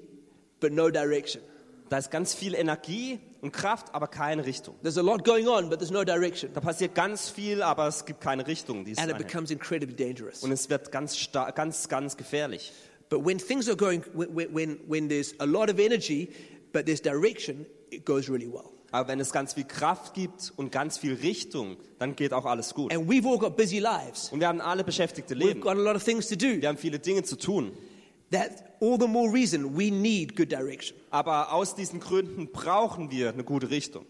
[0.59, 1.41] but no direction.
[1.89, 4.75] Da ist ganz viel Energie und Kraft, aber keine Richtung.
[4.81, 6.51] There's a lot going on, but there's no direction.
[6.53, 8.79] Da passiert ganz viel, aber es gibt keine Richtung.
[8.97, 10.43] And it becomes incredibly dangerous.
[10.43, 12.73] und es wird ganz, ganz, ganz gefährlich.
[13.09, 16.29] But when things are going, when, when, when there's a lot of energy,
[16.73, 18.71] but there's direction, it goes really well.
[18.91, 22.73] Aber wenn es ganz viel Kraft gibt und ganz viel Richtung, dann geht auch alles
[22.73, 22.93] gut.
[22.93, 24.29] And we've all got busy lives.
[24.31, 25.61] Und wir haben alle beschäftigte We've Leben.
[25.61, 26.61] got a lot of things to do.
[26.61, 27.73] Wir haben viele Dinge zu tun.
[28.31, 30.97] that all the more reason we need good direction.
[31.11, 34.05] Aber aus diesen Gründen brauchen wir eine gute Richtung.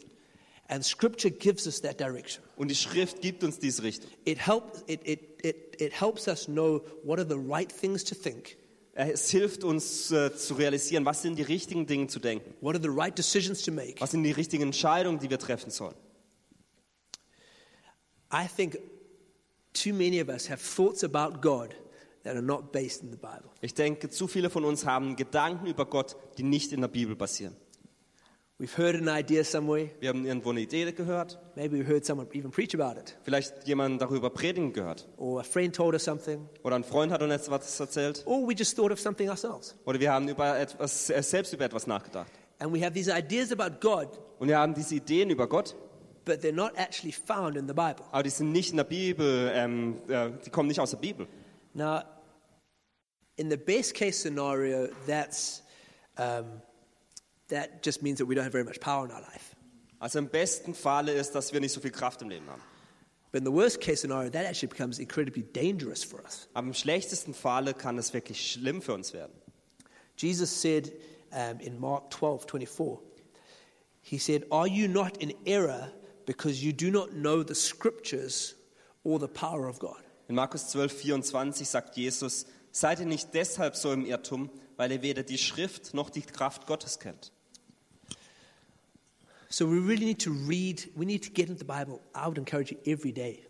[0.70, 2.44] And Scripture gives us that direction.
[2.58, 4.10] Und die Schrift gibt uns diese Richtung.
[4.26, 8.16] It, help, it, it, it, it helps us know what are the right things to
[8.16, 8.58] think,
[9.00, 12.56] Es hilft uns äh, zu realisieren, was sind die richtigen Dinge zu denken.
[12.62, 14.02] what are the right decisions to make.
[14.02, 15.94] Was sind die richtigen Entscheidungen, die wir treffen sollen.
[18.34, 18.80] I think
[19.72, 21.76] too many of us have thoughts about God
[22.24, 23.52] that are not based in the Bible.
[23.62, 27.16] Ich denke, zu viele von uns haben Gedanken über Gott, die nicht in der Bibel
[27.16, 27.56] basieren.
[28.60, 32.28] We've heard an idea somewhere, Wir haben irgendwo eine Idee gehört, maybe we heard someone
[32.34, 35.08] even preach about it, vielleicht jemand darüber predigen gehört.
[35.18, 38.24] or a friend told us something, Oder ein Freund hat uns etwas erzählt.
[38.26, 39.76] or we just thought of something ourselves.
[39.86, 42.32] Oder wir haben über etwas, äh, selbst über etwas nachgedacht.
[42.58, 44.08] And we have these ideas about God,
[44.40, 45.76] Und wir haben diese Ideen über Gott,
[46.26, 48.04] but they're not actually found in the Bible.
[48.12, 51.28] aber die sind nicht in der Bibel, ähm, äh, die kommen nicht aus der Bibel.
[51.76, 52.02] Now,
[53.36, 55.62] in the best case scenario, that's,
[56.18, 56.60] um,
[57.50, 59.56] that just means that we don't have very much power in our life.
[60.00, 62.62] Also im besten Falle ist, dass wir nicht so viel Kraft im Leben haben.
[63.32, 66.48] But in the worst case scenario, that actually becomes incredibly dangerous for us.
[66.54, 69.34] Aber im schlechtesten Falle kann es wirklich schlimm für uns werden.
[70.16, 70.92] Jesus said
[71.32, 73.00] um, in Mark 12 24,
[74.02, 75.92] He said, Are you not in error
[76.26, 78.56] because you do not know the scriptures
[79.04, 80.02] or the power of God?
[80.30, 85.02] In Markus 12, 24 sagt Jesus, seid ihr nicht deshalb so im Irrtum, weil ihr
[85.02, 87.32] weder die Schrift noch die Kraft Gottes kennt.
[89.50, 92.02] So we really need to read, we need to get into the Bible.
[92.14, 93.44] I would encourage you every day.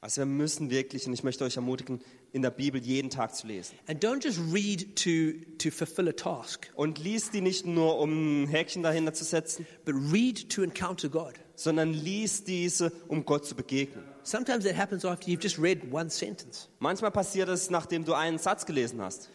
[0.00, 2.00] Also wir müssen wirklich, und ich möchte euch ermutigen,
[2.30, 3.74] in der Bibel jeden Tag zu lesen.
[3.88, 8.44] And don't just read to, to fulfill a task, Und lies die nicht nur, um
[8.44, 11.34] ein Häkchen dahinter zu setzen, but read to encounter God.
[11.56, 14.04] sondern lies diese, um Gott zu begegnen.
[14.22, 16.68] Sometimes that happens after you've just read one sentence.
[16.78, 19.30] Manchmal passiert es, nachdem du einen Satz gelesen hast.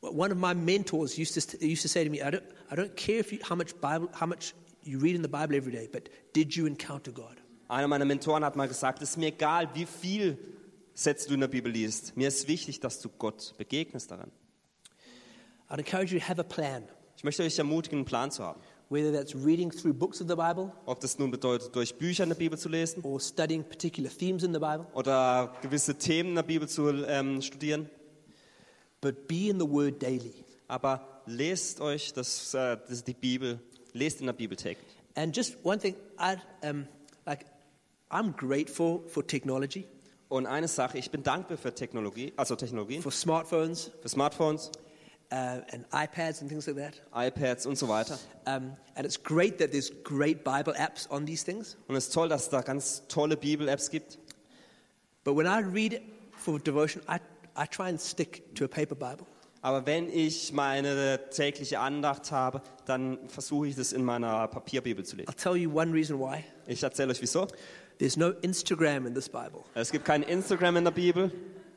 [0.00, 2.94] One of my mentors used to, used to say to me, I don't, I don't
[2.94, 4.54] care if you, how, much Bible, how much
[4.88, 7.36] you read in the Bible every day, but did you encounter God?
[7.68, 10.38] Einer meiner Mentoren hat mal gesagt, es ist mir egal, wie viel
[10.94, 12.16] Sätze du in der Bibel liest.
[12.16, 14.30] Mir ist wichtig, dass du Gott begegnest daran.
[15.68, 16.84] I'd encourage you to have a plan,
[17.16, 18.60] Ich möchte euch ermutigen, einen Plan zu haben.
[18.90, 22.30] whether that's reading through books of the Bible Ob das nun bedeutet, durch Bücher in
[22.30, 26.34] der Bibel zu lesen or studying particular themes in the Bible, oder gewisse Themen in
[26.36, 27.90] der Bibel zu ähm, studieren.
[29.02, 30.42] but be in the Word daily.
[30.68, 33.60] Aber lest euch das, äh, das die Bibel,
[33.98, 34.86] lest in der Bibel täglich.
[35.14, 36.86] And just one thing, I'd, um,
[37.26, 37.44] like,
[38.10, 39.86] I'm grateful for technology,
[40.28, 44.70] Und eine Sache, ich bin dankbar für Technologie, also Technologien, for smartphones für Smartphones,
[45.32, 47.00] uh, and iPads and things like that.
[47.14, 48.18] iPads und so weiter.
[48.46, 51.76] Um, and it's great that there's great Bible apps on these things.
[51.88, 54.18] Und es ist toll, dass es da ganz tolle Bibel-Apps gibt.
[55.24, 57.18] But when I read for devotion, I,
[57.56, 59.26] I try and stick to a paper Bible.
[59.68, 65.16] Aber wenn ich meine tägliche Andacht habe, dann versuche ich das in meiner Papierbibel zu
[65.16, 65.28] lesen.
[65.28, 66.42] I'll tell you one reason why.
[66.66, 67.46] Ich erzähle euch wieso.
[67.98, 69.64] There's no Instagram in this Bible.
[69.74, 71.30] Es gibt kein Instagram in der Bibel,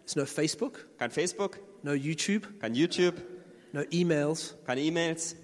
[0.05, 3.15] There's no Facebook, kein Facebook, no YouTube, kein YouTube,
[3.73, 4.55] no emails.
[4.65, 5.35] keine E-Mails.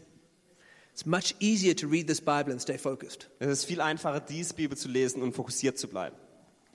[0.94, 3.30] It's much easier to read this Bible and stay focused.
[3.40, 6.16] Es ist viel einfacher, diese Bibel zu lesen und fokussiert zu bleiben.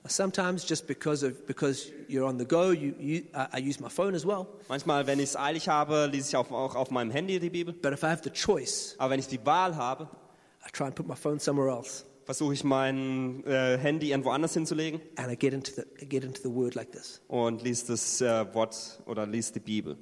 [0.05, 4.15] Sometimes just because of because you're on the go, you, you I use my phone
[4.15, 4.47] as well.
[4.67, 7.73] Manchmal, wenn ich es eilig habe, lese ich auch auf meinem Handy die Bibel.
[7.73, 10.09] But if I have the choice, Aber wenn ich die Wahl habe,
[10.65, 14.53] I try and put my phone somewhere else, versuche ich mein äh, Handy irgendwo anders
[14.53, 17.21] hinzulegen and I get into the I get into the Word like this.
[17.29, 19.97] und liest das äh, Wort oder liest die Bibel.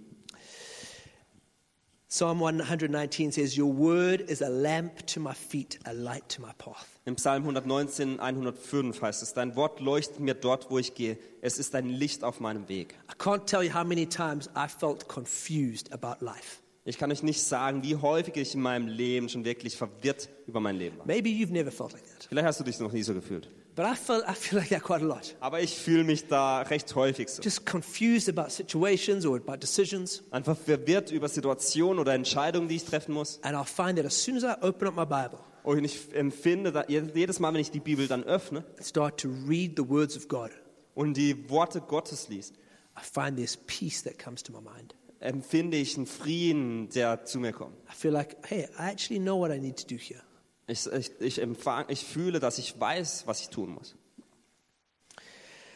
[2.09, 6.51] Psalm 119 says, "Your word is a lamp to my feet, a light to my
[6.57, 11.17] path." Im Psalm 119, 105 heißt es, dein Wort leuchtet mir dort, wo ich gehe.
[11.41, 12.93] Es ist ein Licht auf meinem Weg.
[13.11, 16.59] I can't tell you how many times I felt confused about life.
[16.85, 20.59] Ich kann euch nicht sagen, wie häufig ich in meinem Leben schon wirklich verwirrt über
[20.59, 21.07] mein Leben war.
[21.07, 23.49] Maybe you've never felt like that, Vielleicht hast du dich noch nie so gefühlt.
[23.75, 25.35] but I feel I feel like that quite a lot.
[25.39, 27.41] Aber ich fühle mich da recht häufig so.
[27.41, 32.85] Just confused about situations or about decisions, Einfach verwirrt über Situationen oder Entscheidungen, die ich
[32.85, 33.39] treffen muss.
[33.41, 36.85] and I'll find that as soon as I open up my Bible Und ich empfinde,
[36.87, 40.51] jedes Mal, wenn ich die Bibel dann öffne start to read the words of God,
[40.95, 42.55] und die Worte Gottes liest,
[42.97, 44.95] I find there's peace that comes to my mind.
[45.21, 47.77] empfinde ich einen Frieden, der zu mir kommt.
[47.89, 50.21] I feel like, hey, I actually know what I need to do here.
[50.67, 53.95] Ich, ich, ich, empfang, ich fühle, dass ich weiß, was ich tun muss.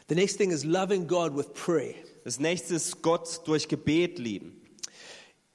[0.08, 1.96] The next thing is loving God with prayer.
[2.24, 4.62] Das nächste ist Gott durch Gebet lieben.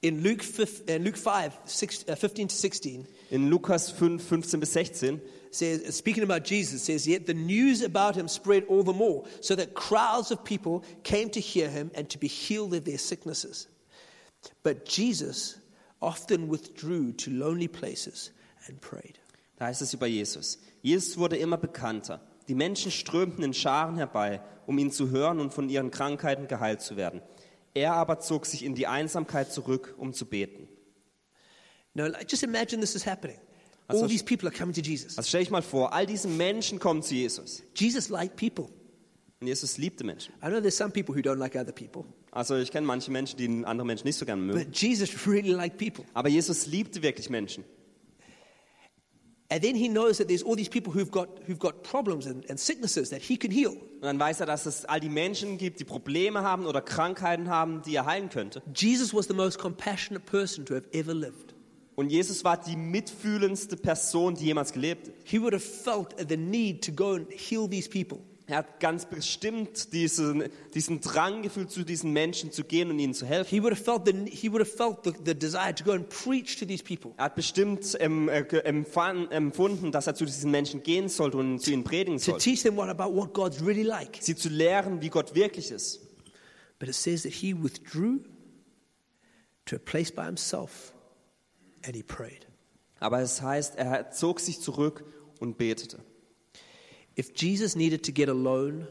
[0.01, 4.59] In Luke, 5, uh, Luke 5, 6, uh, 15 to 16, In Lukas 5, 15
[4.59, 8.91] bis 16 says, speaking about Jesus, says, Yet the news about him spread all the
[8.91, 12.83] more, so that crowds of people came to hear him and to be healed of
[12.83, 13.69] their sicknesses.
[14.63, 15.57] But Jesus
[16.01, 18.31] often withdrew to lonely places
[18.67, 19.17] and prayed.
[19.57, 20.57] Da heißt es über Jesus.
[20.81, 22.19] Jesus wurde immer bekannter.
[22.49, 26.81] Die Menschen strömten in Scharen herbei, um ihn zu hören und von ihren Krankheiten geheilt
[26.81, 27.21] zu werden.
[27.73, 30.67] Er aber zog sich in die Einsamkeit zurück, um zu beten.
[31.93, 33.37] Now, like, just imagine this is happening.
[33.87, 35.17] All Also- these people are coming to Jesus.
[35.17, 37.63] Also stell dich mal vor, all diese Menschen kommen zu Jesus.
[37.75, 38.69] Jesus liked people.
[39.41, 40.33] Und Jesus liebte Menschen.
[40.43, 43.37] I know there's some people who don't like other people, Also ich kenne manche Menschen,
[43.37, 44.59] die andere Menschen nicht so gerne mögen.
[44.65, 46.05] but Jesus really liked people.
[46.13, 47.63] Aber Jesus liebte wirklich Menschen.
[49.49, 52.49] And then he knows that there's all these people who've got, who've got problems and,
[52.49, 53.71] and sicknesses that he can heal.
[53.71, 57.49] Und dann weiß er, dass es all die Menschen gibt, die Probleme haben oder Krankheiten
[57.49, 58.61] haben, die er heilen könnte.
[58.73, 61.50] Jesus was the most compassionate person to have ever lived.
[61.95, 65.13] Und Jesus war die mitfühlendste Person, die jemals gelebt hat.
[65.23, 68.19] He would have felt the need to go and heal these people.
[68.47, 73.13] Er hat ganz bestimmt diesen, diesen Drang gefühlt, zu diesen Menschen zu gehen und ihnen
[73.13, 73.49] zu helfen.
[73.49, 76.09] He would have felt the, he would have felt the, the desire to go and
[76.09, 77.13] preach to these people.
[77.15, 81.71] Er hat bestimmt ähm, äh, empfunden, dass er zu diesen Menschen gehen sollte und zu
[81.71, 82.43] ihnen predigen to sollte.
[82.43, 84.17] teach them what about what God's really like.
[84.19, 86.01] Sie zu lehren, wie Gott wirklich ist.
[86.77, 88.19] But it says that he withdrew
[89.65, 90.93] to a place by himself
[91.85, 92.47] and he prayed.
[92.99, 95.03] Aber es heißt, er zog sich zurück
[95.39, 95.99] und betete.
[97.17, 98.87] If Jesus needed to get alone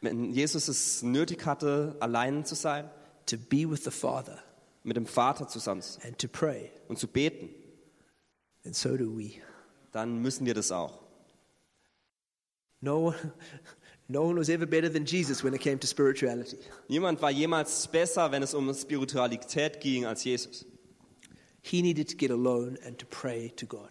[0.00, 2.90] Wenn Jesus es nötig hatte, allein zu sein,
[3.26, 4.42] to be with the Father
[4.82, 7.50] mit dem Vater zusammen zu sein and to pray, und zu beten,
[8.62, 9.32] then so do we.
[9.92, 11.02] dann müssen wir das auch.
[12.80, 13.14] No
[14.08, 16.58] no one was ever better than Jesus when it came to spirituality.
[16.88, 20.64] Niemand war jemals besser, wenn es um Spiritualität ging, als Jesus.
[21.62, 23.90] He needed to get alone and to pray to God.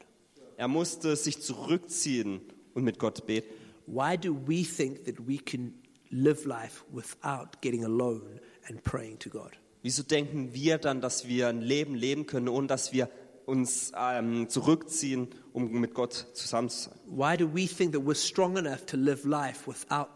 [0.57, 2.41] Er musste sich zurückziehen
[2.73, 3.53] und mit Gott beten.
[3.85, 5.73] Why do we think that we can
[6.11, 9.51] live life without getting alone and praying to God?
[9.81, 13.09] Wieso denken wir dann, dass wir ein Leben leben können, ohne dass wir
[13.45, 16.99] uns ähm, zurückziehen, um mit Gott zusammen zu sein?
[17.07, 20.09] Why do we think that we're strong enough to live life without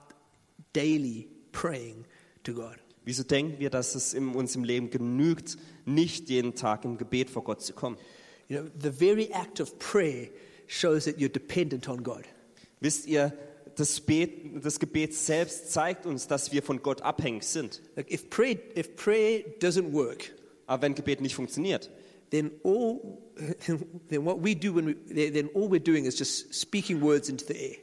[0.74, 2.06] daily praying
[2.44, 2.83] to God?
[3.06, 7.30] Wieso denken wir, dass es in uns im Leben genügt, nicht jeden Tag im Gebet
[7.30, 7.98] vor Gott zu kommen?
[8.48, 10.30] You know, the very act of prayer
[10.68, 12.24] shows that you're dependent on God.
[12.80, 13.34] Wisst ihr,
[13.76, 14.02] das,
[14.62, 17.82] das Gebet selbst zeigt uns, dass wir von Gott abhängig sind.
[17.96, 20.34] Like if prayer, if prayer doesn't work,
[20.66, 21.90] Aber wenn Gebet nicht funktioniert,
[22.32, 23.20] then all,
[24.10, 27.46] then what we do when we, then all we're doing is just speaking words into
[27.46, 27.76] the air.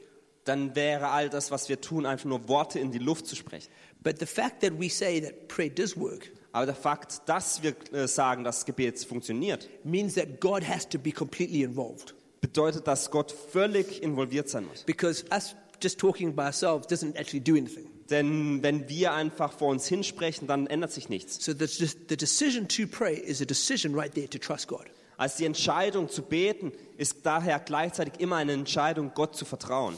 [0.43, 3.69] dann wäre all das, was wir tun, einfach nur Worte in die Luft zu sprechen.
[4.03, 7.75] But the fact that we say that prayer does work Aber der Fakt, dass wir
[7.93, 12.13] äh, sagen, dass Gebet funktioniert, means that God has to be completely involved.
[12.41, 14.83] bedeutet, dass Gott völlig involviert sein muss.
[14.83, 17.89] Because us just talking by ourselves doesn't actually do anything.
[18.09, 21.43] Denn wenn wir einfach vor uns hinsprechen, dann ändert sich nichts.
[21.43, 24.85] So the, the decision to pray is a decision right there to trust God.
[25.15, 29.97] Als die Entscheidung zu beten ist daher gleichzeitig immer eine Entscheidung, Gott zu vertrauen.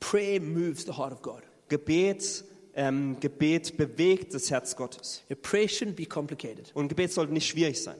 [0.00, 1.42] Prayer moves the heart of God.
[1.68, 5.22] Gebet, ähm, Gebet bewegt das Herz Gottes.
[5.28, 6.70] Your prayer shouldn't be complicated.
[6.74, 7.96] Und Gebet sollte nicht schwierig sein.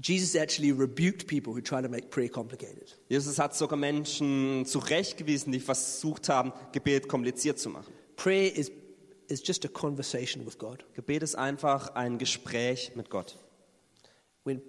[0.00, 2.94] Jesus actually rebuked people who try to make prayer complicated.
[3.08, 7.92] Jesus hat sogar Menschen zurechtgewiesen, die versucht haben, Gebet kompliziert zu machen.
[8.14, 8.70] Prayer is,
[9.26, 10.84] is just a conversation with God.
[10.94, 13.36] Gebet ist einfach ein Gespräch mit Gott.
[14.44, 14.62] When,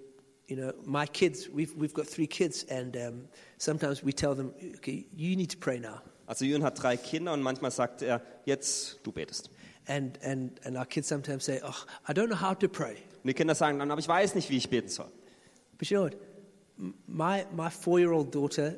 [0.48, 4.52] you know, my kids, we've, we've got three kids, and um, sometimes we tell them,
[4.78, 6.02] okay, you need to pray now.
[6.30, 9.50] Also Jürgen hat drei Kinder und manchmal sagt er, jetzt du betest.
[9.88, 11.74] And, and, and our kids sometimes say, oh,
[12.08, 12.92] I don't know how to pray.
[13.24, 15.10] Und die Kinder sagen dann, aber ich weiß nicht, wie ich beten soll.
[15.76, 16.16] But you know what?
[17.08, 18.76] My, my four-year-old daughter,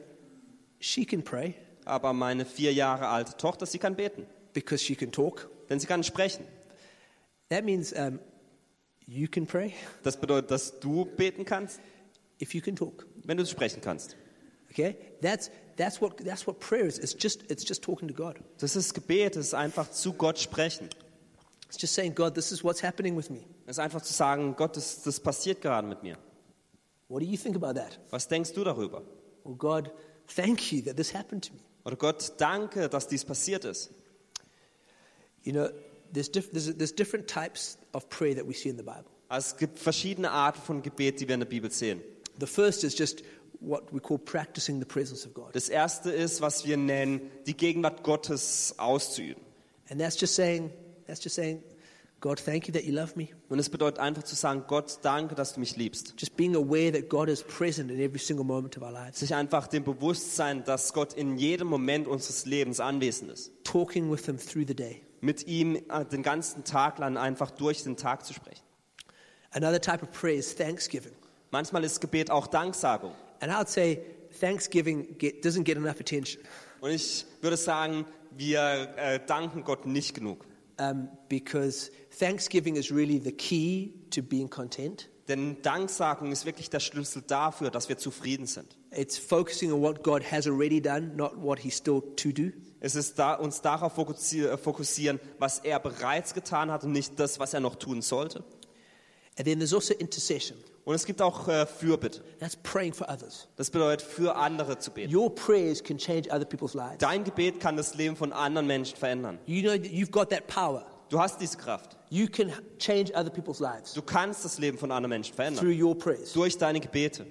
[0.81, 5.12] she can pray Aber meine vier Jahre alte Tochter, sie kann beten, because she can
[5.12, 5.51] talk.
[5.69, 6.47] denn sie kann sprechen.
[7.51, 8.19] That means um,
[9.07, 11.83] you can pray Das bedeutet, dass du beten kannst,
[12.41, 13.07] if you can talk.
[13.25, 14.17] wenn du sprechen kannst.
[14.72, 14.96] Okay?
[15.20, 16.98] That's, that's, what, that's what prayer is.
[16.98, 18.38] It's just, it's just talking to God.
[18.58, 20.88] Das ist Gebet, das ist einfach zu Gott sprechen.
[21.68, 23.44] It's just saying, God, this is what's happening with me.
[23.66, 26.18] Das ist einfach zu sagen, Gott, das, das passiert gerade mit mir.
[27.08, 27.98] What do you think about that?
[28.10, 29.02] Was denkst du darüber?
[29.44, 29.90] Well, God,
[30.27, 31.60] thank you that this happened to me.
[31.85, 33.90] Oder Gott, danke, dass dies passiert ist.
[35.42, 35.68] You know,
[36.12, 39.10] there's, diff- there's, there's different types of prayer that we see in the Bible.
[39.29, 42.00] Also es gibt verschiedene Arten von Gebet, die wir in der Bibel sehen.
[42.38, 43.23] The first is just
[43.63, 45.54] what we call practicing the presence of God.
[45.54, 49.42] Das erste ist, was wir nennen, die Gegenwart Gottes auszuüben.
[49.88, 50.71] And that's just saying,
[51.06, 51.63] that's just saying,
[52.23, 53.29] God, thank you that you love me.
[53.48, 56.15] Und es bedeutet einfach zu sagen, Gott, danke, dass du mich liebst.
[56.17, 59.19] Just being aware that God is present in every single moment of our lives.
[59.19, 63.50] Sich einfach dem Bewusstsein, dass Gott in jedem Moment unseres Lebens anwesend ist.
[63.65, 65.02] Talking with Him through the day.
[65.21, 68.63] Mit ihm äh, den ganzen Tag lang einfach durch den Tag zu sprechen.
[69.50, 71.13] Another type of prayer is thanksgiving.
[71.50, 73.13] Manchmal ist Gebet auch Danksagung.
[73.43, 74.01] And I would say
[74.40, 76.40] thanksgiving get, doesn't get enough attention
[76.81, 80.47] Und ich würde sagen, wir äh, danken Gott nicht genug.
[80.79, 85.09] um, because thanksgiving is really the key to being content.
[85.29, 88.77] Denn Danksagung ist wirklich der Schlüssel dafür, dass wir zufrieden sind.
[88.90, 92.51] It's focusing on what God has already done, not what He's still to do.
[92.81, 97.38] Es ist da, uns darauf äh, fokussieren, was er bereits getan hat und nicht das,
[97.38, 98.45] was er noch tun sollte.
[99.38, 100.59] And then there's also intercession.
[100.85, 102.22] Und es gibt auch äh, Fürbitte.
[102.40, 103.46] That's praying for others.
[103.56, 105.14] Das bedeutet, für andere zu beten.
[105.14, 106.98] Your prayers can change other people's lives.
[106.98, 109.38] Dein Gebet kann das Leben von anderen Menschen verändern.
[109.46, 110.85] You know that you've got that power.
[111.08, 111.96] Du hast diese Kraft.
[112.08, 115.80] You can change other people's lives Du kannst das Leben von anderen Menschen through verändern.
[115.80, 116.33] your prayers.
[116.33, 117.26] Durch deine Gebete.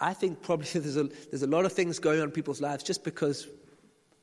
[0.00, 2.82] I think probably there's a, there's a lot of things going on in people's lives
[2.82, 3.46] just because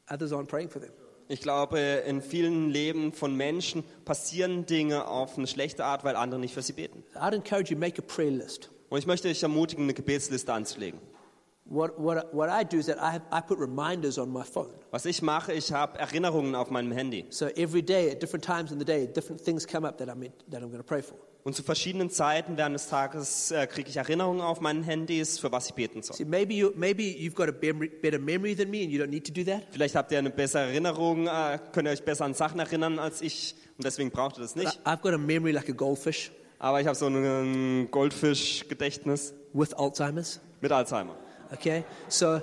[0.09, 0.91] others aren't praying for them.
[1.31, 6.39] Ich glaube, in vielen Leben von Menschen passieren Dinge auf eine schlechte Art, weil andere
[6.39, 7.03] nicht für sie beten.
[7.13, 8.71] I'd encourage you make a prayer list.
[8.89, 10.99] Und ich möchte dich ermutigen, eine Gebetsliste anzulegen.
[11.65, 14.73] What, what, what I do is that I, have, I put reminders on my phone.
[14.89, 17.27] Was ich mache, ich habe Erinnerungen auf meinem Handy.
[17.29, 20.21] So every day, at different times in the day, different things come up that I'm,
[20.49, 21.15] that I'm going to pray for.
[21.43, 25.51] Und zu verschiedenen Zeiten während des Tages äh, kriege ich Erinnerungen auf meinen Handys, für
[25.51, 26.17] was ich beten soll.
[26.17, 29.09] See, maybe, you, maybe you've got a memory, better memory than me and you don't
[29.09, 29.63] need to do that.
[29.71, 33.21] Vielleicht habt ihr eine bessere Erinnerung, äh, könnt ihr euch besser an Sachen erinnern als
[33.21, 34.79] ich und deswegen braucht ihr das nicht.
[34.85, 40.41] I've got a memory like a goldfish Aber ich habe so ein Goldfischgedächtnis with Alzheimer's.
[40.59, 41.15] mit Alzheimer.
[41.53, 41.85] Okay?
[42.09, 42.41] So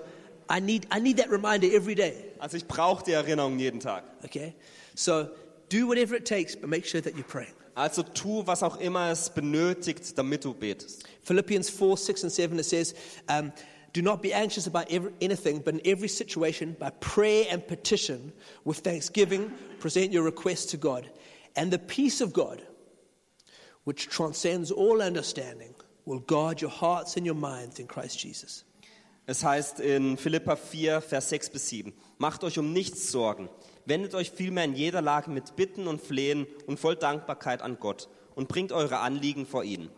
[0.50, 2.14] I need, I need that reminder every day.
[2.38, 4.04] Also ich brauche die Erinnerung jeden Tag.
[4.24, 4.54] Okay?
[4.94, 5.28] So
[5.68, 7.52] do whatever it takes, but make sure that you're praying.
[7.76, 11.04] Also tu, was auch immer es benötigt, damit du betest.
[11.22, 12.94] Philippians 4 6 and 7, it says,
[13.28, 13.52] um,
[13.92, 18.32] Do not be anxious about every, anything, but in every situation, by prayer and petition,
[18.64, 21.10] with thanksgiving, present your requests to God.
[21.54, 22.62] And the peace of God,
[23.84, 25.74] which transcends all understanding,
[26.06, 28.64] will guard your hearts and your minds in Christ Jesus.
[29.26, 33.50] Es heißt in Philippa 4, Vers 6 bis 7, Macht euch um nichts Sorgen,
[33.86, 38.08] wendet euch vielmehr in jeder Lage mit Bitten und Flehen und voll Dankbarkeit an Gott
[38.34, 39.88] und bringt eure Anliegen vor ihn.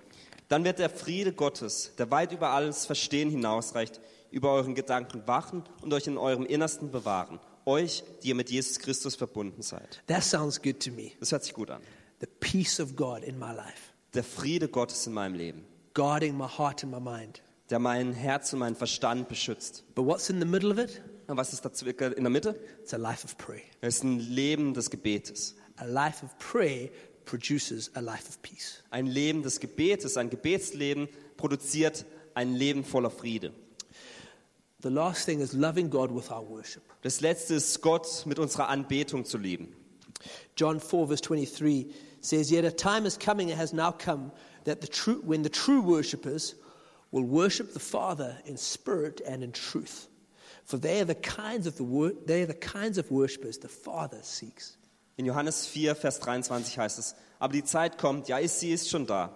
[0.49, 5.65] Dann wird der Friede Gottes, der weit über alles Verstehen hinausreicht, über euren Gedanken wachen
[5.83, 7.41] und euch in eurem Innersten bewahren.
[7.67, 10.03] Euch, die ihr mit Jesus Christus verbunden seid.
[10.07, 11.13] That sounds good to me.
[11.21, 11.83] Das hört sich gut an.
[12.21, 16.47] The peace of God in my life, Der Friede Gottes in meinem Leben, guarding my
[16.49, 17.43] heart and my mind.
[17.71, 19.85] der mein Herz und meinen Verstand beschützt.
[19.95, 21.03] But what's in the middle of it?
[21.29, 22.59] Und was ist dazu in der Mitte?
[22.83, 23.63] It's a life of prayer.
[23.83, 25.55] Es ist ein Leben des Gebetes.
[25.77, 26.89] A life of prayer
[27.27, 28.83] produces a life of peace.
[28.91, 31.07] Ein Leben des Gebetes, ein Gebetsleben
[31.37, 33.53] produziert ein Leben voller Friede.
[34.81, 36.83] The last thing is loving God with our worship.
[37.03, 39.75] Das letzte ist, Gott mit unserer Anbetung zu lieben.
[40.57, 44.33] John 4, verse 23 says, Yet a time is coming, it has now come,
[44.65, 46.55] that the true, when the true worshippers
[47.11, 50.09] will worship the Father in spirit and in truth.
[50.69, 54.19] For they are the kinds of, the they are the kinds of worshippers the Father
[54.23, 54.77] seeks.
[55.17, 58.91] In Johannes 4, Vers 23 heißt es, aber die Zeit kommt, ja, ist, sie ist
[58.91, 59.31] schon da,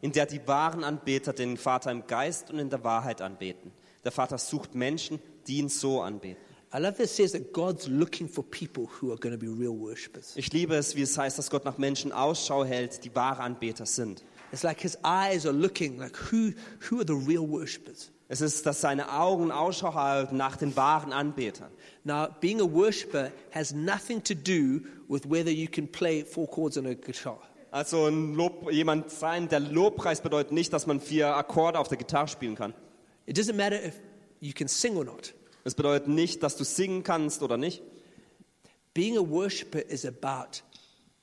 [0.00, 3.70] in der die wahren Anbeter den Vater im Geist und in der Wahrheit anbeten.
[4.02, 6.42] Der Vater sucht Menschen, die ihn so anbeten.
[6.72, 9.46] I love that it says that God's looking for people who are going to be
[9.46, 10.36] real worshippers.
[10.36, 13.84] Ich liebe es, wie es heißt, dass Gott nach Menschen Ausschau hält, die wahre Anbeter
[13.84, 14.24] sind.
[14.52, 16.52] It's like his eyes are looking, like who,
[16.88, 18.10] who are the real worshippers?
[18.28, 21.70] Es ist, dass seine Augen Ausschau halten nach den wahren Anbetern.
[22.04, 26.76] Now, being a worshiper has nothing to do with whether you can play four chords
[26.76, 27.40] on a guitar.
[27.70, 31.98] Also ein Lob, jemand sein, der Lobpreis bedeutet nicht, dass man vier Akkorde auf der
[31.98, 32.74] Gitarre spielen kann.
[33.26, 33.94] It doesn't matter if
[34.40, 35.34] you can sing or not.
[35.64, 37.82] Es bedeutet nicht, dass du singen kannst oder nicht.
[38.94, 40.62] Being a worshiper is about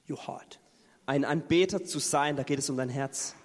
[0.10, 0.60] your heart.
[1.08, 3.36] Ein Anbeter zu sein, da geht es um dein Herz.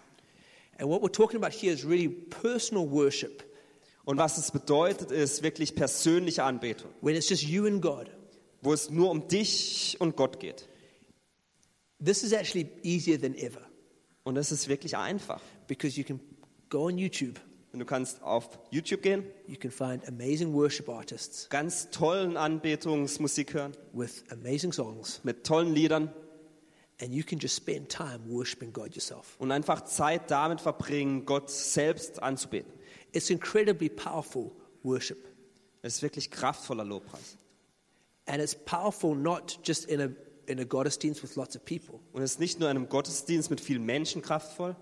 [0.79, 3.43] And what we're talking about here is really personal worship,
[4.05, 8.11] Und was es bedeutet, ist wirklich persönliche Anbetung, when it's just you and God.
[8.63, 10.67] wo es nur um dich und Gott geht.
[12.05, 13.61] This is actually easier than ever
[14.25, 15.41] Und es ist wirklich einfach.
[15.67, 16.21] because you can
[16.69, 17.39] go on YouTube,
[17.73, 23.55] Und du kannst auf YouTube gehen, you can find amazing worship artists ganz tollen Anbetungsmusik
[23.55, 26.13] hören, with amazing songs, mit tollen Liedern
[27.03, 29.37] and you can just spend time worshiping God yourself.
[29.39, 32.73] und einfach Zeit damit verbringen, Gott selbst anzubeten.
[33.13, 34.53] It's incredibly powerful
[34.83, 35.25] worship.
[35.83, 37.37] Es ist wirklich kraftvoller Lobpreis.
[38.27, 40.09] And it's powerful not just in a,
[40.47, 42.01] in a Gottesdienst with lots of people.
[42.13, 44.77] Und es ist nicht nur in einem Gottesdienst mit vielen Menschen kraftvoll,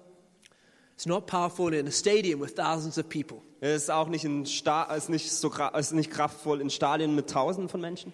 [0.99, 3.41] It's not powerful in a stadium with thousands of people.
[3.61, 6.71] es ist auch nicht, in Sta es ist nicht, so, es ist nicht kraftvoll in
[6.71, 8.13] Stadien mit Tausenden von Menschen.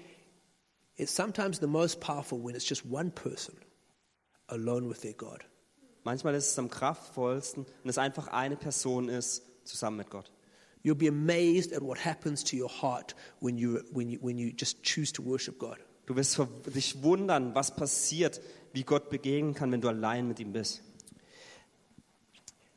[0.97, 3.57] It's sometimes the most powerful when it's just one person
[4.49, 5.47] alone with their God.
[6.03, 10.31] Manchmal ist es am kraftvollsten, wenn es einfach eine Person ist, zusammen mit Gott.
[10.83, 14.53] You'll be amazed at what happens to your heart when you, when you, when you
[14.53, 15.79] just choose to worship God.
[16.07, 18.41] Du wirst dich wundern, was passiert,
[18.75, 20.83] wie Gott begegnen kann, wenn du allein mit ihm bist.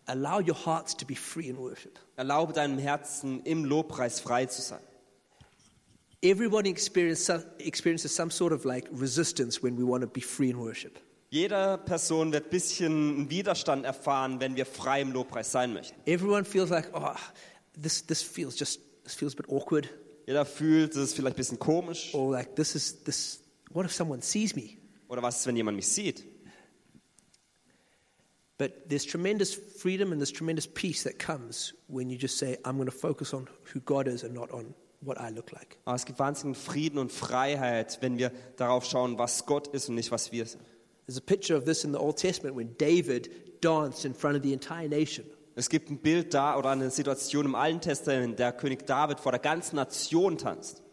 [0.06, 2.00] Allow your hearts to be free in worship.
[2.16, 4.80] Erlaube deinem Herzen im Lobpreis frei zu sein.
[6.22, 10.50] Everybody experience some, experiences some sort of like resistance when we want to be free
[10.50, 10.98] in worship.
[11.30, 16.00] Jeder Person wird ein bisschen Widerstand erfahren, wenn wir frei im Lobpreis sein möchten.
[16.06, 17.16] Everyone feels like, oh,
[17.82, 19.90] this, this feels just, this feels a bit awkward.
[20.26, 22.14] Jeder fühlt, es ist vielleicht ein bisschen komisch.
[22.14, 24.78] Or like, this is, this, what if someone sees me?
[25.10, 26.24] Oder was ist, wenn jemand mich sieht?
[28.58, 32.78] But there's tremendous freedom and there's tremendous peace that comes when you just say, I'm
[32.78, 35.78] going to focus on who God is and not on what I look like.
[35.86, 39.96] Aber es gibt wahnsinnigen Frieden und Freiheit, wenn wir darauf schauen, was Gott ist und
[39.96, 40.64] nicht, was wir sind.
[41.08, 44.44] There's a picture of this in the Old Testament when David danced in front of
[44.44, 45.26] the entire nation.
[45.56, 49.20] Es gibt ein Bild da oder eine Situation im Alten Testament, in der König David
[49.20, 50.84] vor der ganzen Nation tanzt,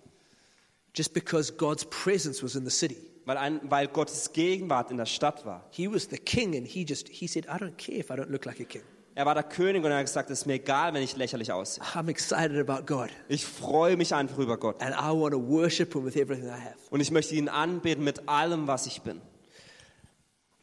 [0.94, 2.96] just because God's presence was in the city.
[3.26, 5.64] weil, ein, weil Gottes Gegenwart in der Stadt war.
[5.70, 8.30] He was the king and he just he said, I don't care if I don't
[8.30, 8.82] look like a king.
[9.16, 11.52] Er war der König und er hat gesagt, es ist mir egal, wenn ich lächerlich
[11.52, 11.84] aussehe.
[11.94, 15.94] I'm excited about God Ich freue mich einfach über Gott and I want to worship
[15.94, 16.76] him with everything I have.
[16.90, 19.20] und ich möchte ihn anbeten mit allem, was ich bin.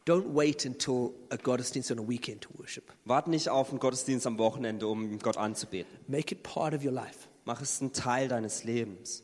[0.04, 2.92] Don't wait until a Gottesdienst on a weekend to worship.
[3.04, 5.90] Warte nicht auf einen Gottesdienst am Wochenende, um Gott anzubeten.
[6.08, 7.28] Make it part of your life.
[7.44, 9.22] Mach es einen Teil deines Lebens.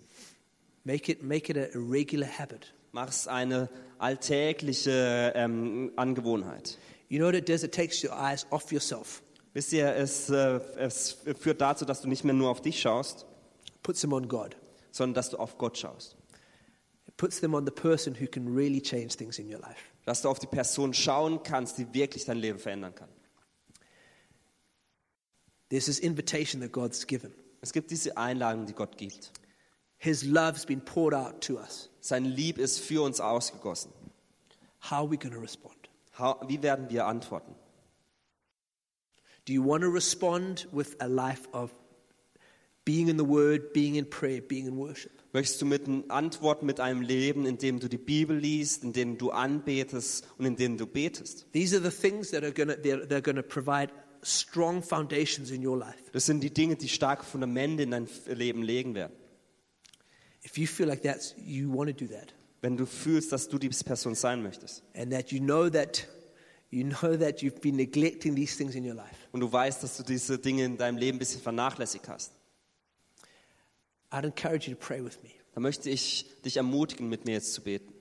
[0.84, 2.72] Make it make it a, a regular habit.
[2.92, 3.68] Mach es eine
[3.98, 6.78] alltägliche ähm, Angewohnheit.
[7.08, 7.62] You know what it does?
[7.62, 9.22] It takes your eyes off yourself,
[9.54, 13.26] Wisst ihr, es, äh, es führt dazu, dass du nicht mehr nur auf dich schaust,
[13.82, 14.56] puts them on God.
[14.90, 16.16] sondern dass du auf Gott schaust.
[17.18, 19.84] Puts them on the person who can really change things in your life.
[20.06, 23.08] Dass du auf die Person schauen kannst, die wirklich dein Leben verändern kann.
[25.68, 27.34] There's this invitation that God's given.
[27.60, 29.32] Es gibt diese Einladung, die Gott gibt.
[29.98, 31.90] His love's been poured out to us.
[32.00, 33.92] Sein Lieb ist für uns ausgegossen.
[34.80, 35.88] How are we going to respond?
[36.16, 37.54] How, wie werden wir antworten?
[39.44, 41.74] Do you want to respond with a life of
[42.84, 45.17] being in the Word, being in prayer, being in worship?
[45.32, 49.18] Möchtest du mit antworten mit einem Leben, in dem du die Bibel liest, in dem
[49.18, 51.46] du anbetest und in dem du betest?
[51.52, 53.90] These are the things that are going to, they're, they're to provide
[54.22, 56.10] strong foundations in your life.
[56.12, 59.12] Das sind die Dinge, die starke Fundamente in dein Leben legen werden.
[60.44, 63.58] If you feel like that's, you want to do that, Wenn du fühlst, dass du
[63.58, 66.08] diese Person sein möchtest and that you know that,
[66.70, 69.98] you know that you've been neglecting these things in your life, und du weißt, dass
[69.98, 72.32] du diese Dinge in deinem Leben ein bisschen vernachlässigt hast,
[74.10, 75.30] I'd encourage you to pray with me.
[75.58, 77.92] dann möchte ich dich ermutigen, mit mir jetzt zu beten.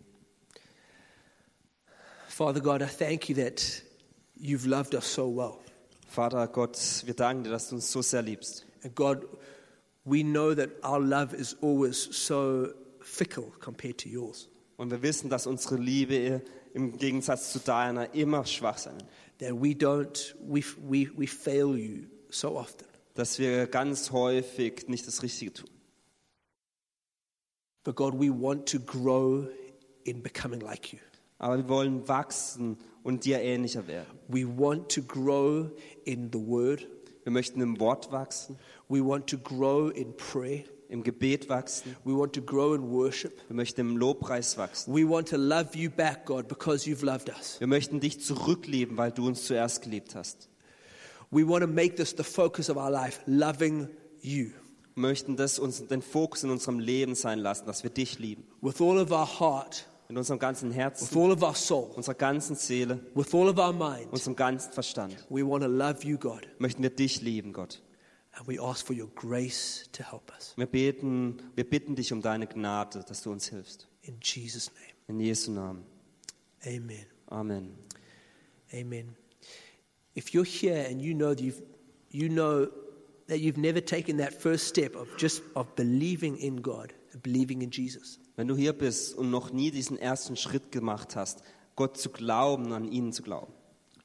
[2.27, 3.81] Father God, I thank you that
[4.39, 5.57] you've loved us so well.
[6.07, 8.63] Vater Gott, wir danken dir, dass du uns so sehr liebst.
[8.83, 9.25] And God,
[10.05, 12.67] we know that our love is always so
[13.01, 14.47] fickle compared to yours.
[14.77, 16.43] Und wir wissen, dass unsere Liebe
[16.75, 18.97] im Gegensatz zu deiner immer schwach sein.
[19.39, 22.85] That we don't, we, we, we fail you so often.
[23.15, 25.69] Dass wir ganz häufig nicht das Richtige tun.
[27.87, 29.47] But God, we want to grow
[30.03, 30.99] in becoming like you.
[31.39, 34.19] Aber wir wollen wachsen und dir ähnlicher werden.
[34.27, 35.69] We want to grow
[36.03, 36.85] in the Word.
[37.23, 38.57] Wir möchten im Wort wachsen,
[38.89, 40.65] We want to grow in prayer.
[40.89, 41.95] im Gebet wachsen.
[42.03, 43.31] We want to grow in worship.
[43.47, 44.93] Wir möchten im Lobpreis wachsen.
[44.93, 47.57] We want to love you back, God, because you've loved us.
[47.61, 50.49] Wir möchten dich zurücklieben, weil du uns zuerst geliebt hast.
[51.31, 53.87] We want to make this the focus of our life, loving
[54.21, 54.49] you
[54.97, 58.45] möchten das uns den Fokus in unserem Leben sein lassen, dass wir dich lieben.
[58.61, 62.15] with all of our heart, Mit unserem ganzen with Herzen, all of our soul, unserer
[62.15, 64.07] ganzen Seele, with all of our mind.
[64.11, 65.15] unserem ganzen Verstand.
[65.29, 67.81] We want to love you, God, Möchten wir dich lieben, Gott.
[68.33, 70.53] and we ask for your grace to help us.
[70.57, 73.87] Wir beten, wir bitten dich um deine Gnade, dass du uns hilfst.
[74.03, 75.83] In Jesus' name, In Jesu Namen.
[76.65, 77.05] amen.
[77.29, 77.75] Amen.
[78.73, 79.15] Amen.
[80.15, 81.61] If you're here and you know that you've,
[82.09, 82.67] you know
[83.27, 87.71] that you've never taken that first step of just of believing in God believing in
[87.71, 91.41] Jesus, Wenn du hier bist und noch nie diesen ersten Schritt gemacht hast,
[91.75, 93.53] Gott zu glauben, an ihn zu glauben,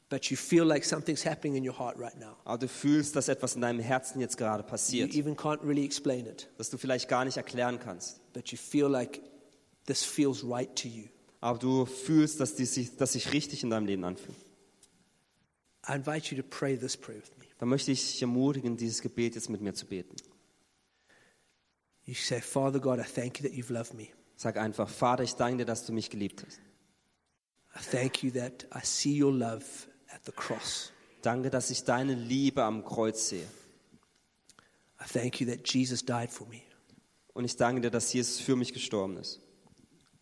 [0.09, 3.29] but you feel like something's happening in your heart right now, aber du fühlst, dass
[3.29, 6.79] etwas in deinem Herzen jetzt gerade you passiert, even can't really explain it, das du
[6.79, 9.21] vielleicht gar nicht erklären kannst, but you feel like
[9.87, 11.05] this feels right to you.
[11.41, 14.39] aber du fühlst, dass die sich, dass sich richtig in deinem Leben anfühlt,
[15.87, 17.42] I invite you to pray this prayer with me.
[17.63, 20.17] Dann möchte ich dich ermutigen, dieses Gebet jetzt mit mir zu beten.
[22.05, 24.09] You say, Father God, I thank you that you've loved me.
[24.35, 26.59] Sag einfach, Vater, ich danke dir, dass du mich geliebt hast.
[27.77, 29.65] I thank you that I see your love
[30.09, 30.91] at the cross.
[31.23, 33.47] Danke, dass ich deine Liebe am Kreuz sehe.
[35.01, 36.63] I thank you that Jesus died for me.
[37.33, 39.39] Und ich danke dir, dass Jesus für mich gestorben ist.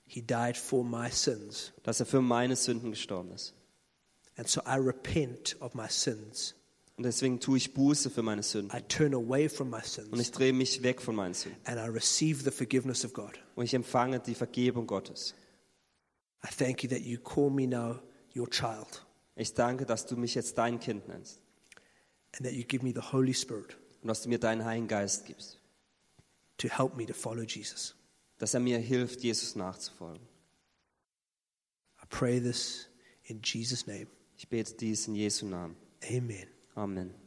[0.04, 1.72] He died for my sins.
[1.84, 3.54] Dass er für meine Sünden gestorben ist.
[4.36, 6.54] And so I repent of my sins.
[7.00, 8.76] Und deswegen tue ich Buße für meine Sünden.
[8.78, 11.58] I turn away from my Und sins ich drehe mich weg von meinen Sünden.
[11.64, 13.40] and I receive the forgiveness of God.
[13.54, 15.34] Und ich empfange die Vergebung Gottes.
[16.44, 18.00] I thank you that you call me now
[18.36, 21.40] your child Ich danke, dass du mich jetzt dein Kind nennst.
[22.36, 25.24] and that you give me the Holy Spirit Und dass du mir deinen Heiligen Geist
[25.24, 25.58] gibst.
[26.58, 27.94] to help me to follow Jesus.
[28.36, 30.20] Dass er mir hilft, Jesus nachzufolgen.
[32.02, 32.88] I pray this
[33.24, 34.06] in Jesus' name.
[34.36, 35.76] Ich bete dies in Jesu Namen.
[36.06, 36.46] Amen.
[36.76, 37.19] Amen.